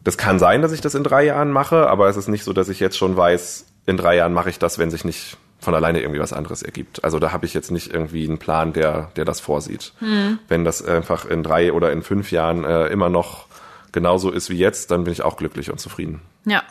Das 0.02 0.18
kann 0.18 0.40
sein, 0.40 0.61
dass 0.61 0.72
ich 0.72 0.81
das 0.81 0.96
in 0.96 1.05
drei 1.05 1.24
Jahren 1.24 1.52
mache, 1.52 1.88
aber 1.88 2.09
es 2.09 2.16
ist 2.16 2.26
nicht 2.26 2.42
so, 2.42 2.52
dass 2.52 2.68
ich 2.68 2.81
jetzt 2.81 2.98
schon 2.98 3.16
weiß, 3.16 3.66
in 3.87 3.96
drei 3.96 4.16
Jahren 4.16 4.33
mache 4.33 4.50
ich 4.50 4.59
das, 4.59 4.81
wenn 4.81 4.90
sich 4.90 5.05
nicht 5.05 5.37
von 5.66 5.74
alleine 5.74 6.00
irgendwie 6.00 6.20
was 6.20 6.33
anderes 6.33 6.62
ergibt. 6.62 7.02
Also 7.02 7.18
da 7.18 7.33
habe 7.33 7.44
ich 7.44 7.52
jetzt 7.52 7.72
nicht 7.72 7.92
irgendwie 7.92 8.24
einen 8.24 8.38
Plan, 8.38 8.72
der, 8.72 9.11
der 9.16 9.24
das 9.24 9.40
vorsieht. 9.40 9.94
Mhm. 9.98 10.38
Wenn 10.46 10.64
das 10.64 10.81
einfach 10.81 11.24
in 11.24 11.42
drei 11.42 11.72
oder 11.72 11.90
in 11.90 12.02
fünf 12.02 12.31
Jahren 12.31 12.62
äh, 12.62 12.87
immer 12.87 13.09
noch 13.09 13.46
genauso 13.90 14.31
ist 14.31 14.48
wie 14.48 14.57
jetzt, 14.57 14.92
dann 14.92 15.02
bin 15.02 15.12
ich 15.12 15.22
auch 15.22 15.37
glücklich 15.37 15.72
und 15.72 15.81
zufrieden. 15.81 16.22
Ja. 16.44 16.62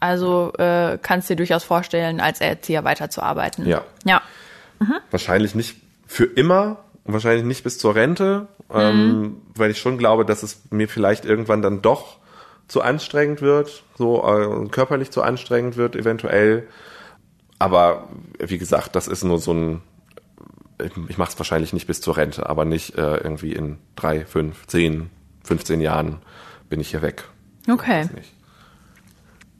Also 0.00 0.52
äh, 0.58 0.98
kannst 1.00 1.30
du 1.30 1.32
dir 1.32 1.38
durchaus 1.38 1.64
vorstellen, 1.64 2.20
als 2.20 2.42
Erzieher 2.42 2.84
weiterzuarbeiten. 2.84 3.66
Ja. 3.66 3.84
Ja. 4.04 4.20
Mhm. 4.80 4.96
Wahrscheinlich 5.10 5.54
nicht 5.54 5.78
für 6.06 6.24
immer 6.24 6.84
und 7.04 7.14
wahrscheinlich 7.14 7.46
nicht 7.46 7.64
bis 7.64 7.78
zur 7.78 7.94
Rente, 7.94 8.48
ähm, 8.70 9.08
mhm. 9.08 9.36
weil 9.54 9.70
ich 9.70 9.78
schon 9.78 9.96
glaube, 9.96 10.26
dass 10.26 10.42
es 10.42 10.60
mir 10.68 10.90
vielleicht 10.90 11.24
irgendwann 11.24 11.62
dann 11.62 11.80
doch 11.80 12.18
zu 12.68 12.82
anstrengend 12.82 13.40
wird, 13.40 13.82
so 13.96 14.22
äh, 14.28 14.68
körperlich 14.68 15.10
zu 15.10 15.22
anstrengend 15.22 15.78
wird 15.78 15.96
eventuell. 15.96 16.68
Aber 17.58 18.08
wie 18.38 18.58
gesagt, 18.58 18.96
das 18.96 19.08
ist 19.08 19.24
nur 19.24 19.38
so 19.38 19.52
ein, 19.52 19.82
ich 21.08 21.18
mache 21.18 21.30
es 21.30 21.38
wahrscheinlich 21.38 21.72
nicht 21.72 21.86
bis 21.86 22.00
zur 22.00 22.16
Rente, 22.16 22.48
aber 22.48 22.64
nicht 22.64 22.96
äh, 22.96 23.16
irgendwie 23.16 23.52
in 23.52 23.78
drei, 23.94 24.26
fünf, 24.26 24.66
zehn, 24.66 25.10
15 25.44 25.80
Jahren 25.80 26.18
bin 26.68 26.80
ich 26.80 26.90
hier 26.90 27.02
weg. 27.02 27.24
Okay. 27.68 28.08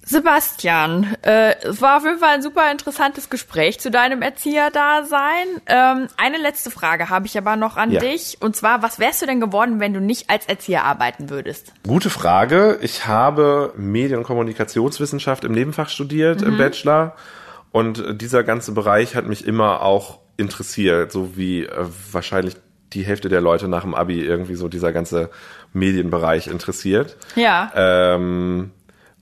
Sebastian, 0.08 1.16
äh, 1.22 1.56
es 1.64 1.82
war 1.82 1.96
auf 1.96 2.04
jeden 2.04 2.20
Fall 2.20 2.34
ein 2.34 2.42
super 2.42 2.70
interessantes 2.70 3.28
Gespräch 3.28 3.80
zu 3.80 3.90
deinem 3.90 4.22
Erzieherdasein. 4.22 5.48
Ähm, 5.66 6.06
eine 6.16 6.38
letzte 6.38 6.70
Frage 6.70 7.10
habe 7.10 7.26
ich 7.26 7.36
aber 7.36 7.56
noch 7.56 7.76
an 7.76 7.90
ja. 7.90 7.98
dich. 7.98 8.36
Und 8.38 8.54
zwar, 8.54 8.82
was 8.82 9.00
wärst 9.00 9.22
du 9.22 9.26
denn 9.26 9.40
geworden, 9.40 9.80
wenn 9.80 9.92
du 9.92 10.00
nicht 10.00 10.30
als 10.30 10.46
Erzieher 10.46 10.84
arbeiten 10.84 11.28
würdest? 11.28 11.72
Gute 11.84 12.08
Frage. 12.08 12.78
Ich 12.82 13.08
habe 13.08 13.72
Medien- 13.76 14.18
und 14.18 14.24
Kommunikationswissenschaft 14.24 15.42
im 15.42 15.50
Nebenfach 15.50 15.88
studiert, 15.88 16.40
mhm. 16.40 16.48
im 16.50 16.58
Bachelor. 16.58 17.16
Und 17.76 18.22
dieser 18.22 18.42
ganze 18.42 18.72
Bereich 18.72 19.16
hat 19.16 19.26
mich 19.26 19.46
immer 19.46 19.82
auch 19.82 20.20
interessiert, 20.38 21.12
so 21.12 21.36
wie 21.36 21.66
äh, 21.66 21.84
wahrscheinlich 22.10 22.56
die 22.94 23.02
Hälfte 23.02 23.28
der 23.28 23.42
Leute 23.42 23.68
nach 23.68 23.82
dem 23.82 23.94
Abi 23.94 24.22
irgendwie 24.22 24.54
so 24.54 24.68
dieser 24.68 24.94
ganze 24.94 25.28
Medienbereich 25.74 26.46
interessiert. 26.46 27.18
Ja. 27.34 27.70
Ähm, 27.74 28.70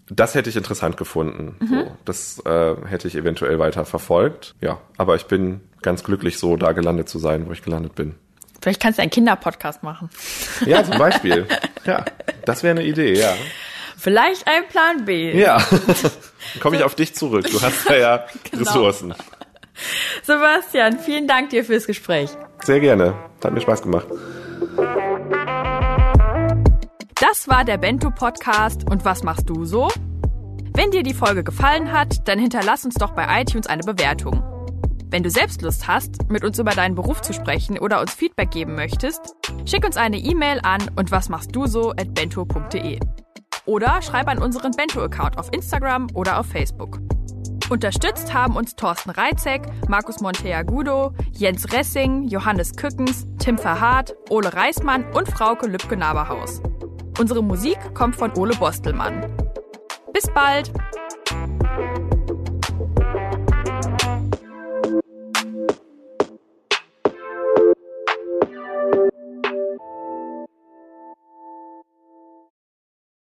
das 0.08 0.36
hätte 0.36 0.50
ich 0.50 0.56
interessant 0.56 0.96
gefunden. 0.96 1.56
Mhm. 1.58 1.66
So, 1.66 1.96
das 2.04 2.42
äh, 2.46 2.76
hätte 2.86 3.08
ich 3.08 3.16
eventuell 3.16 3.58
weiter 3.58 3.84
verfolgt. 3.84 4.54
Ja, 4.60 4.78
aber 4.98 5.16
ich 5.16 5.24
bin 5.24 5.60
ganz 5.82 6.04
glücklich, 6.04 6.38
so 6.38 6.56
da 6.56 6.70
gelandet 6.70 7.08
zu 7.08 7.18
sein, 7.18 7.48
wo 7.48 7.50
ich 7.50 7.62
gelandet 7.62 7.96
bin. 7.96 8.14
Vielleicht 8.62 8.80
kannst 8.80 9.00
du 9.00 9.02
einen 9.02 9.10
Kinderpodcast 9.10 9.82
machen. 9.82 10.10
Ja, 10.64 10.84
zum 10.84 10.98
Beispiel. 10.98 11.48
ja, 11.86 12.04
das 12.44 12.62
wäre 12.62 12.78
eine 12.78 12.86
Idee, 12.86 13.18
ja. 13.18 13.34
Vielleicht 13.96 14.46
ein 14.46 14.68
Plan 14.68 15.04
B. 15.06 15.36
Ja, 15.36 15.60
komme 16.60 16.76
ich 16.76 16.84
auf 16.84 16.94
dich 16.94 17.14
zurück. 17.14 17.48
Du 17.50 17.60
hast 17.60 17.84
ja, 17.88 17.96
ja 17.96 18.26
genau. 18.50 18.62
Ressourcen. 18.64 19.14
Sebastian, 20.22 20.98
vielen 20.98 21.26
Dank 21.26 21.50
dir 21.50 21.64
fürs 21.64 21.86
Gespräch. 21.86 22.30
Sehr 22.62 22.80
gerne. 22.80 23.14
Hat 23.42 23.52
mir 23.52 23.60
Spaß 23.60 23.82
gemacht. 23.82 24.06
Das 27.20 27.48
war 27.48 27.64
der 27.64 27.78
Bento 27.78 28.10
Podcast 28.10 28.88
und 28.88 29.04
was 29.04 29.22
machst 29.22 29.48
du 29.48 29.64
so? 29.64 29.88
Wenn 30.76 30.90
dir 30.90 31.02
die 31.02 31.14
Folge 31.14 31.44
gefallen 31.44 31.92
hat, 31.92 32.26
dann 32.28 32.38
hinterlass 32.38 32.84
uns 32.84 32.94
doch 32.94 33.12
bei 33.12 33.40
iTunes 33.40 33.66
eine 33.66 33.82
Bewertung. 33.82 34.42
Wenn 35.10 35.22
du 35.22 35.30
selbst 35.30 35.62
Lust 35.62 35.86
hast, 35.86 36.28
mit 36.28 36.44
uns 36.44 36.58
über 36.58 36.72
deinen 36.72 36.96
Beruf 36.96 37.22
zu 37.22 37.32
sprechen 37.32 37.78
oder 37.78 38.00
uns 38.00 38.12
Feedback 38.12 38.50
geben 38.50 38.74
möchtest, 38.74 39.36
schick 39.64 39.84
uns 39.84 39.96
eine 39.96 40.16
E-Mail 40.16 40.60
an 40.64 40.90
und 40.96 41.12
was 41.12 41.28
machst 41.28 41.54
du 41.54 41.66
so 41.66 41.90
at 41.92 42.12
bento.de. 42.14 42.98
Oder 43.66 44.02
schreib 44.02 44.28
an 44.28 44.38
unseren 44.38 44.72
Bento-Account 44.72 45.38
auf 45.38 45.52
Instagram 45.52 46.08
oder 46.14 46.38
auf 46.38 46.46
Facebook. 46.46 47.00
Unterstützt 47.70 48.34
haben 48.34 48.56
uns 48.56 48.76
Thorsten 48.76 49.10
Reitzek, 49.10 49.62
Markus 49.88 50.20
Monteagudo, 50.20 51.14
Jens 51.32 51.72
Ressing, 51.72 52.24
Johannes 52.24 52.76
Kückens, 52.76 53.26
Tim 53.38 53.56
Verhardt, 53.56 54.14
Ole 54.28 54.52
Reismann 54.52 55.10
und 55.12 55.28
Frauke 55.28 55.66
Lübke-Naberhaus. 55.66 56.60
Unsere 57.18 57.42
Musik 57.42 57.78
kommt 57.94 58.16
von 58.16 58.32
Ole 58.36 58.54
Bostelmann. 58.54 59.24
Bis 60.12 60.26
bald! 60.34 60.70